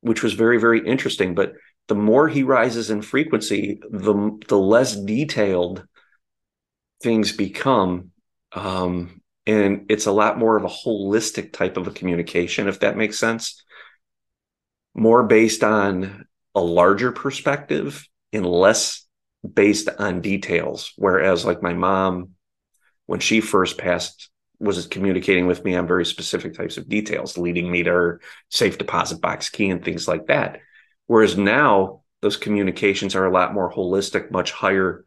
which 0.00 0.22
was 0.22 0.32
very, 0.32 0.58
very 0.58 0.84
interesting. 0.84 1.36
But 1.36 1.54
the 1.86 1.94
more 1.94 2.28
he 2.28 2.42
rises 2.42 2.90
in 2.90 3.02
frequency, 3.02 3.80
the 3.88 4.38
the 4.48 4.58
less 4.58 4.96
detailed 4.96 5.86
things 7.02 7.32
become. 7.32 8.10
Um, 8.52 9.20
and 9.46 9.86
it's 9.88 10.06
a 10.06 10.12
lot 10.12 10.38
more 10.38 10.56
of 10.56 10.64
a 10.64 10.68
holistic 10.68 11.52
type 11.52 11.76
of 11.76 11.88
a 11.88 11.92
communication, 11.92 12.68
if 12.68 12.80
that 12.80 12.96
makes 12.96 13.18
sense. 13.18 13.62
More 14.94 15.22
based 15.24 15.64
on 15.64 16.26
a 16.54 16.60
larger 16.60 17.12
perspective 17.12 18.06
and 18.32 18.46
less 18.46 19.01
based 19.42 19.88
on 19.98 20.20
details. 20.20 20.92
Whereas, 20.96 21.44
like 21.44 21.62
my 21.62 21.74
mom, 21.74 22.30
when 23.06 23.20
she 23.20 23.40
first 23.40 23.78
passed 23.78 24.30
was 24.62 24.86
communicating 24.86 25.46
with 25.46 25.64
me 25.64 25.74
on 25.74 25.88
very 25.88 26.06
specific 26.06 26.54
types 26.54 26.76
of 26.76 26.88
details, 26.88 27.36
leading 27.36 27.70
me 27.70 27.82
to 27.82 27.90
her 27.90 28.20
safe 28.48 28.78
deposit 28.78 29.20
box 29.20 29.50
key 29.50 29.70
and 29.70 29.84
things 29.84 30.06
like 30.06 30.26
that. 30.26 30.60
Whereas 31.08 31.36
now 31.36 32.02
those 32.20 32.36
communications 32.36 33.16
are 33.16 33.26
a 33.26 33.32
lot 33.32 33.52
more 33.52 33.72
holistic, 33.72 34.30
much 34.30 34.52
higher 34.52 35.04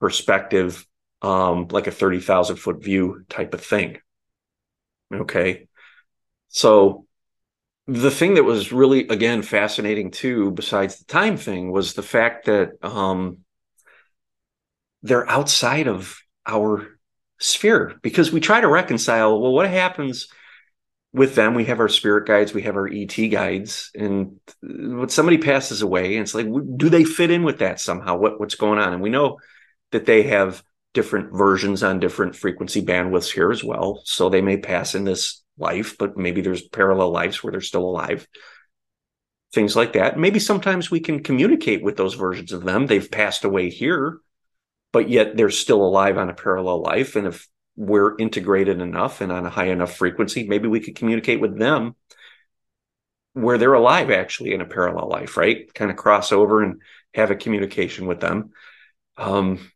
perspective, 0.00 0.86
um, 1.22 1.68
like 1.70 1.86
a 1.86 1.90
30,000 1.90 2.56
foot 2.56 2.82
view 2.82 3.24
type 3.30 3.54
of 3.54 3.64
thing. 3.64 3.98
Okay. 5.12 5.68
So 6.48 7.06
the 7.86 8.10
thing 8.10 8.34
that 8.34 8.44
was 8.44 8.72
really, 8.72 9.08
again, 9.08 9.42
fascinating 9.42 10.10
too, 10.10 10.52
besides 10.52 10.98
the 10.98 11.04
time 11.04 11.36
thing, 11.36 11.72
was 11.72 11.94
the 11.94 12.02
fact 12.02 12.46
that 12.46 12.70
um, 12.82 13.38
they're 15.02 15.28
outside 15.28 15.88
of 15.88 16.20
our 16.46 16.86
sphere 17.38 17.94
because 18.02 18.30
we 18.32 18.40
try 18.40 18.60
to 18.60 18.68
reconcile 18.68 19.40
well 19.40 19.52
what 19.52 19.68
happens 19.68 20.28
with 21.12 21.34
them? 21.34 21.54
We 21.54 21.64
have 21.66 21.80
our 21.80 21.88
spirit 21.88 22.26
guides 22.26 22.54
we 22.54 22.62
have 22.62 22.76
our 22.76 22.88
et 22.88 23.16
guides 23.30 23.90
and 23.94 24.38
when 24.62 25.08
somebody 25.08 25.38
passes 25.38 25.82
away 25.82 26.16
and 26.16 26.22
it's 26.22 26.34
like 26.34 26.46
do 26.76 26.88
they 26.88 27.04
fit 27.04 27.30
in 27.30 27.42
with 27.42 27.58
that 27.58 27.80
somehow? 27.80 28.16
What, 28.16 28.38
what's 28.38 28.54
going 28.54 28.78
on? 28.78 28.92
And 28.92 29.02
we 29.02 29.10
know 29.10 29.38
that 29.90 30.06
they 30.06 30.22
have 30.24 30.62
different 30.94 31.32
versions 31.32 31.82
on 31.82 32.00
different 32.00 32.36
frequency 32.36 32.82
bandwidths 32.82 33.32
here 33.32 33.50
as 33.50 33.64
well 33.64 34.02
so 34.04 34.28
they 34.28 34.42
may 34.42 34.56
pass 34.56 34.94
in 34.94 35.04
this 35.04 35.42
life 35.58 35.96
but 35.98 36.16
maybe 36.16 36.40
there's 36.40 36.62
parallel 36.62 37.10
lives 37.10 37.42
where 37.42 37.50
they're 37.50 37.60
still 37.60 37.84
alive 37.84 38.26
things 39.52 39.76
like 39.76 39.92
that 39.92 40.18
maybe 40.18 40.38
sometimes 40.38 40.90
we 40.90 41.00
can 41.00 41.22
communicate 41.22 41.82
with 41.82 41.96
those 41.96 42.14
versions 42.14 42.52
of 42.52 42.64
them 42.64 42.86
they've 42.86 43.10
passed 43.10 43.44
away 43.44 43.68
here 43.68 44.18
but 44.92 45.08
yet 45.08 45.36
they're 45.36 45.50
still 45.50 45.82
alive 45.82 46.18
on 46.18 46.28
a 46.28 46.34
parallel 46.34 46.82
life. 46.82 47.16
And 47.16 47.26
if 47.26 47.48
we're 47.74 48.16
integrated 48.18 48.80
enough 48.80 49.20
and 49.20 49.32
on 49.32 49.46
a 49.46 49.50
high 49.50 49.68
enough 49.68 49.96
frequency, 49.96 50.46
maybe 50.46 50.68
we 50.68 50.80
could 50.80 50.94
communicate 50.94 51.40
with 51.40 51.58
them 51.58 51.96
where 53.32 53.56
they're 53.56 53.72
alive 53.72 54.10
actually 54.10 54.52
in 54.52 54.60
a 54.60 54.66
parallel 54.66 55.08
life, 55.08 55.38
right? 55.38 55.72
Kind 55.72 55.90
of 55.90 55.96
cross 55.96 56.32
over 56.32 56.62
and 56.62 56.82
have 57.14 57.30
a 57.30 57.36
communication 57.36 58.06
with 58.06 58.20
them. 58.20 58.50
Um, 59.16 59.70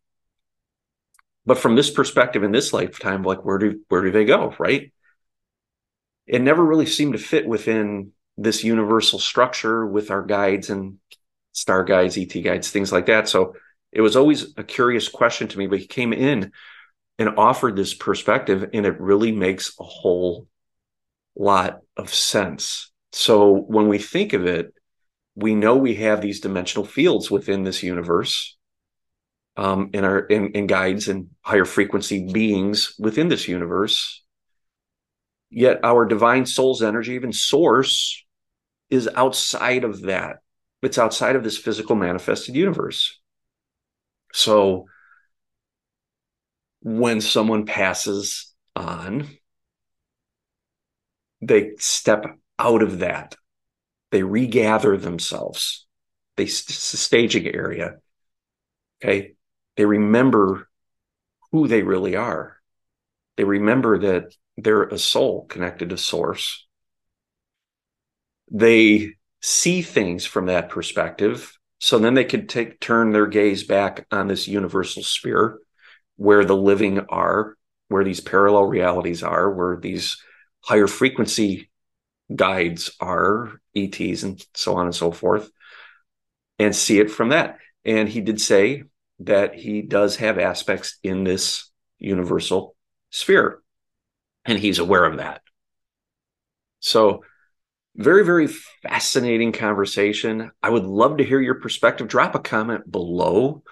but 1.46 1.58
from 1.58 1.74
this 1.74 1.90
perspective 1.90 2.42
in 2.42 2.52
this 2.52 2.74
lifetime, 2.74 3.22
like 3.22 3.44
where 3.44 3.58
do 3.58 3.80
where 3.88 4.02
do 4.02 4.10
they 4.10 4.26
go, 4.26 4.54
right? 4.58 4.92
It 6.26 6.42
never 6.42 6.64
really 6.64 6.86
seemed 6.86 7.12
to 7.12 7.18
fit 7.18 7.46
within 7.46 8.12
this 8.36 8.64
universal 8.64 9.18
structure 9.18 9.86
with 9.86 10.10
our 10.10 10.22
guides 10.22 10.70
and 10.70 10.98
star 11.52 11.84
guides, 11.84 12.18
ET 12.18 12.32
guides, 12.42 12.70
things 12.70 12.92
like 12.92 13.06
that. 13.06 13.28
So 13.28 13.54
it 13.92 14.00
was 14.00 14.16
always 14.16 14.52
a 14.56 14.64
curious 14.64 15.08
question 15.08 15.48
to 15.48 15.58
me, 15.58 15.66
but 15.66 15.78
he 15.78 15.86
came 15.86 16.12
in 16.12 16.52
and 17.18 17.38
offered 17.38 17.76
this 17.76 17.94
perspective, 17.94 18.68
and 18.74 18.84
it 18.84 19.00
really 19.00 19.32
makes 19.32 19.74
a 19.80 19.84
whole 19.84 20.46
lot 21.34 21.80
of 21.96 22.12
sense. 22.12 22.92
So 23.12 23.52
when 23.52 23.88
we 23.88 23.98
think 23.98 24.34
of 24.34 24.46
it, 24.46 24.74
we 25.34 25.54
know 25.54 25.76
we 25.76 25.94
have 25.96 26.20
these 26.20 26.40
dimensional 26.40 26.84
fields 26.84 27.30
within 27.30 27.62
this 27.62 27.82
universe, 27.82 28.56
um, 29.56 29.90
in 29.92 30.04
our 30.04 30.18
in, 30.18 30.52
in 30.52 30.66
guides 30.66 31.08
and 31.08 31.30
higher 31.40 31.64
frequency 31.64 32.30
beings 32.30 32.94
within 32.98 33.28
this 33.28 33.48
universe. 33.48 34.22
Yet 35.50 35.80
our 35.84 36.04
divine 36.06 36.46
soul's 36.46 36.82
energy, 36.82 37.14
even 37.14 37.32
source, 37.32 38.24
is 38.90 39.08
outside 39.14 39.84
of 39.84 40.02
that. 40.02 40.38
It's 40.82 40.98
outside 40.98 41.34
of 41.36 41.42
this 41.42 41.58
physical 41.58 41.96
manifested 41.96 42.54
universe. 42.54 43.18
So 44.32 44.86
when 46.80 47.20
someone 47.20 47.66
passes 47.66 48.54
on, 48.76 49.26
they 51.40 51.72
step 51.78 52.26
out 52.58 52.82
of 52.82 53.00
that. 53.00 53.34
They 54.12 54.22
regather 54.22 54.96
themselves. 54.96 55.86
They 56.36 56.44
it's 56.44 56.94
a 56.94 56.96
staging 56.96 57.46
area. 57.46 57.96
Okay. 59.02 59.34
They 59.76 59.84
remember 59.84 60.68
who 61.50 61.66
they 61.66 61.82
really 61.82 62.16
are. 62.16 62.55
They 63.36 63.44
remember 63.44 63.98
that 63.98 64.34
they're 64.56 64.84
a 64.84 64.98
soul 64.98 65.46
connected 65.46 65.90
to 65.90 65.98
source. 65.98 66.66
They 68.50 69.14
see 69.42 69.82
things 69.82 70.24
from 70.24 70.46
that 70.46 70.70
perspective 70.70 71.56
so 71.78 71.98
then 71.98 72.14
they 72.14 72.24
could 72.24 72.48
take 72.48 72.80
turn 72.80 73.12
their 73.12 73.26
gaze 73.26 73.64
back 73.64 74.06
on 74.10 74.28
this 74.28 74.48
universal 74.48 75.02
sphere 75.02 75.58
where 76.16 76.44
the 76.44 76.56
living 76.56 77.00
are, 77.10 77.56
where 77.88 78.04
these 78.04 78.20
parallel 78.20 78.64
realities 78.64 79.22
are, 79.22 79.52
where 79.52 79.76
these 79.76 80.22
higher 80.60 80.86
frequency 80.86 81.70
guides 82.34 82.90
are, 83.00 83.60
ETs 83.74 84.22
and 84.22 84.44
so 84.54 84.76
on 84.76 84.86
and 84.86 84.94
so 84.94 85.10
forth, 85.10 85.50
and 86.58 86.74
see 86.74 86.98
it 86.98 87.10
from 87.10 87.28
that. 87.28 87.58
And 87.84 88.08
he 88.08 88.20
did 88.20 88.40
say 88.40 88.84
that 89.20 89.54
he 89.54 89.82
does 89.82 90.16
have 90.16 90.38
aspects 90.38 90.98
in 91.02 91.24
this 91.24 91.70
universal 91.98 92.74
sphere, 93.16 93.62
and 94.44 94.58
he's 94.58 94.78
aware 94.78 95.04
of 95.04 95.16
that. 95.16 95.40
So 96.80 97.24
very, 97.96 98.26
very 98.26 98.46
fascinating 98.82 99.52
conversation. 99.52 100.50
I 100.62 100.68
would 100.68 100.84
love 100.84 101.16
to 101.16 101.24
hear 101.24 101.40
your 101.40 101.54
perspective. 101.54 102.08
Drop 102.08 102.34
a 102.34 102.38
comment 102.38 102.90
below. 102.90 103.62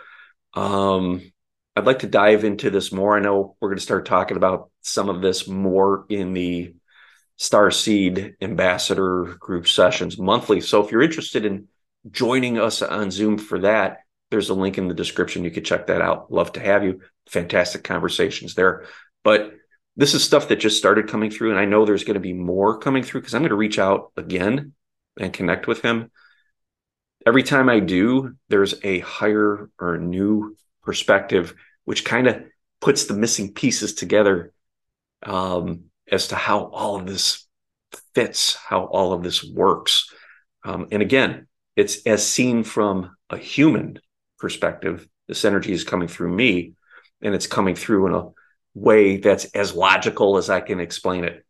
Um, 0.54 1.30
I'd 1.76 1.84
like 1.84 1.98
to 1.98 2.06
dive 2.06 2.44
into 2.44 2.70
this 2.70 2.90
more. 2.90 3.16
I 3.16 3.20
know 3.20 3.56
we're 3.60 3.68
going 3.68 3.78
to 3.78 3.84
start 3.84 4.06
talking 4.06 4.38
about 4.38 4.70
some 4.80 5.10
of 5.10 5.20
this 5.20 5.46
more 5.46 6.06
in 6.08 6.32
the 6.32 6.74
Starseed 7.38 8.36
Ambassador 8.40 9.36
Group 9.38 9.68
sessions 9.68 10.16
monthly. 10.18 10.62
So 10.62 10.82
if 10.82 10.90
you're 10.90 11.02
interested 11.02 11.44
in 11.44 11.68
joining 12.10 12.58
us 12.58 12.80
on 12.80 13.10
Zoom 13.10 13.36
for 13.36 13.58
that, 13.58 13.98
there's 14.30 14.48
a 14.48 14.54
link 14.54 14.78
in 14.78 14.88
the 14.88 14.94
description. 14.94 15.44
You 15.44 15.50
could 15.50 15.66
check 15.66 15.88
that 15.88 16.00
out. 16.00 16.32
Love 16.32 16.52
to 16.52 16.60
have 16.60 16.82
you. 16.82 17.00
Fantastic 17.28 17.84
conversations 17.84 18.54
there. 18.54 18.86
But 19.24 19.54
this 19.96 20.14
is 20.14 20.24
stuff 20.24 20.48
that 20.48 20.56
just 20.56 20.78
started 20.78 21.08
coming 21.08 21.30
through 21.30 21.50
and 21.50 21.58
i 21.58 21.64
know 21.64 21.84
there's 21.84 22.04
going 22.04 22.14
to 22.14 22.20
be 22.20 22.32
more 22.32 22.78
coming 22.78 23.02
through 23.02 23.20
because 23.20 23.34
i'm 23.34 23.42
going 23.42 23.50
to 23.50 23.56
reach 23.56 23.78
out 23.78 24.12
again 24.16 24.72
and 25.18 25.32
connect 25.32 25.68
with 25.68 25.80
him. 25.82 26.10
Every 27.26 27.42
time 27.42 27.68
i 27.68 27.80
do 27.80 28.34
there's 28.48 28.74
a 28.82 28.98
higher 29.00 29.70
or 29.78 29.98
new 29.98 30.56
perspective 30.82 31.54
which 31.84 32.04
kind 32.04 32.26
of 32.26 32.42
puts 32.80 33.04
the 33.04 33.14
missing 33.14 33.54
pieces 33.54 33.94
together 33.94 34.52
um, 35.24 35.84
as 36.10 36.28
to 36.28 36.36
how 36.36 36.64
all 36.66 36.96
of 36.96 37.06
this 37.06 37.46
fits 38.14 38.56
how 38.56 38.84
all 38.84 39.12
of 39.12 39.22
this 39.22 39.44
works. 39.44 40.12
Um, 40.64 40.88
and 40.90 41.02
again 41.02 41.46
it's 41.76 42.04
as 42.06 42.26
seen 42.26 42.64
from 42.64 43.16
a 43.30 43.38
human 43.38 44.00
perspective 44.38 45.08
this 45.28 45.44
energy 45.44 45.72
is 45.72 45.84
coming 45.84 46.08
through 46.08 46.34
me 46.34 46.74
and 47.22 47.34
it's 47.34 47.46
coming 47.46 47.74
through 47.74 48.08
in 48.08 48.14
a 48.14 48.28
way 48.74 49.18
that's 49.18 49.44
as 49.46 49.74
logical 49.74 50.36
as 50.36 50.50
I 50.50 50.60
can 50.60 50.80
explain 50.80 51.24
it. 51.24 51.44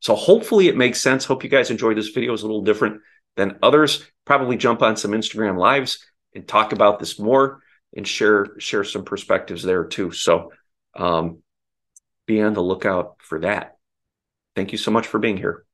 So 0.00 0.14
hopefully 0.14 0.68
it 0.68 0.76
makes 0.76 1.00
sense. 1.00 1.24
Hope 1.24 1.44
you 1.44 1.50
guys 1.50 1.70
enjoyed 1.70 1.96
this 1.96 2.08
video. 2.08 2.32
It's 2.32 2.42
a 2.42 2.46
little 2.46 2.62
different 2.62 3.00
than 3.36 3.58
others. 3.62 4.04
Probably 4.24 4.56
jump 4.56 4.82
on 4.82 4.96
some 4.96 5.12
Instagram 5.12 5.58
lives 5.58 6.04
and 6.34 6.46
talk 6.46 6.72
about 6.72 6.98
this 6.98 7.18
more 7.18 7.60
and 7.96 8.06
share 8.06 8.58
share 8.58 8.84
some 8.84 9.04
perspectives 9.04 9.62
there 9.62 9.84
too. 9.84 10.10
So 10.10 10.52
um, 10.94 11.38
be 12.26 12.40
on 12.42 12.54
the 12.54 12.62
lookout 12.62 13.16
for 13.18 13.40
that. 13.40 13.76
Thank 14.56 14.72
you 14.72 14.78
so 14.78 14.90
much 14.90 15.06
for 15.06 15.18
being 15.18 15.36
here. 15.36 15.64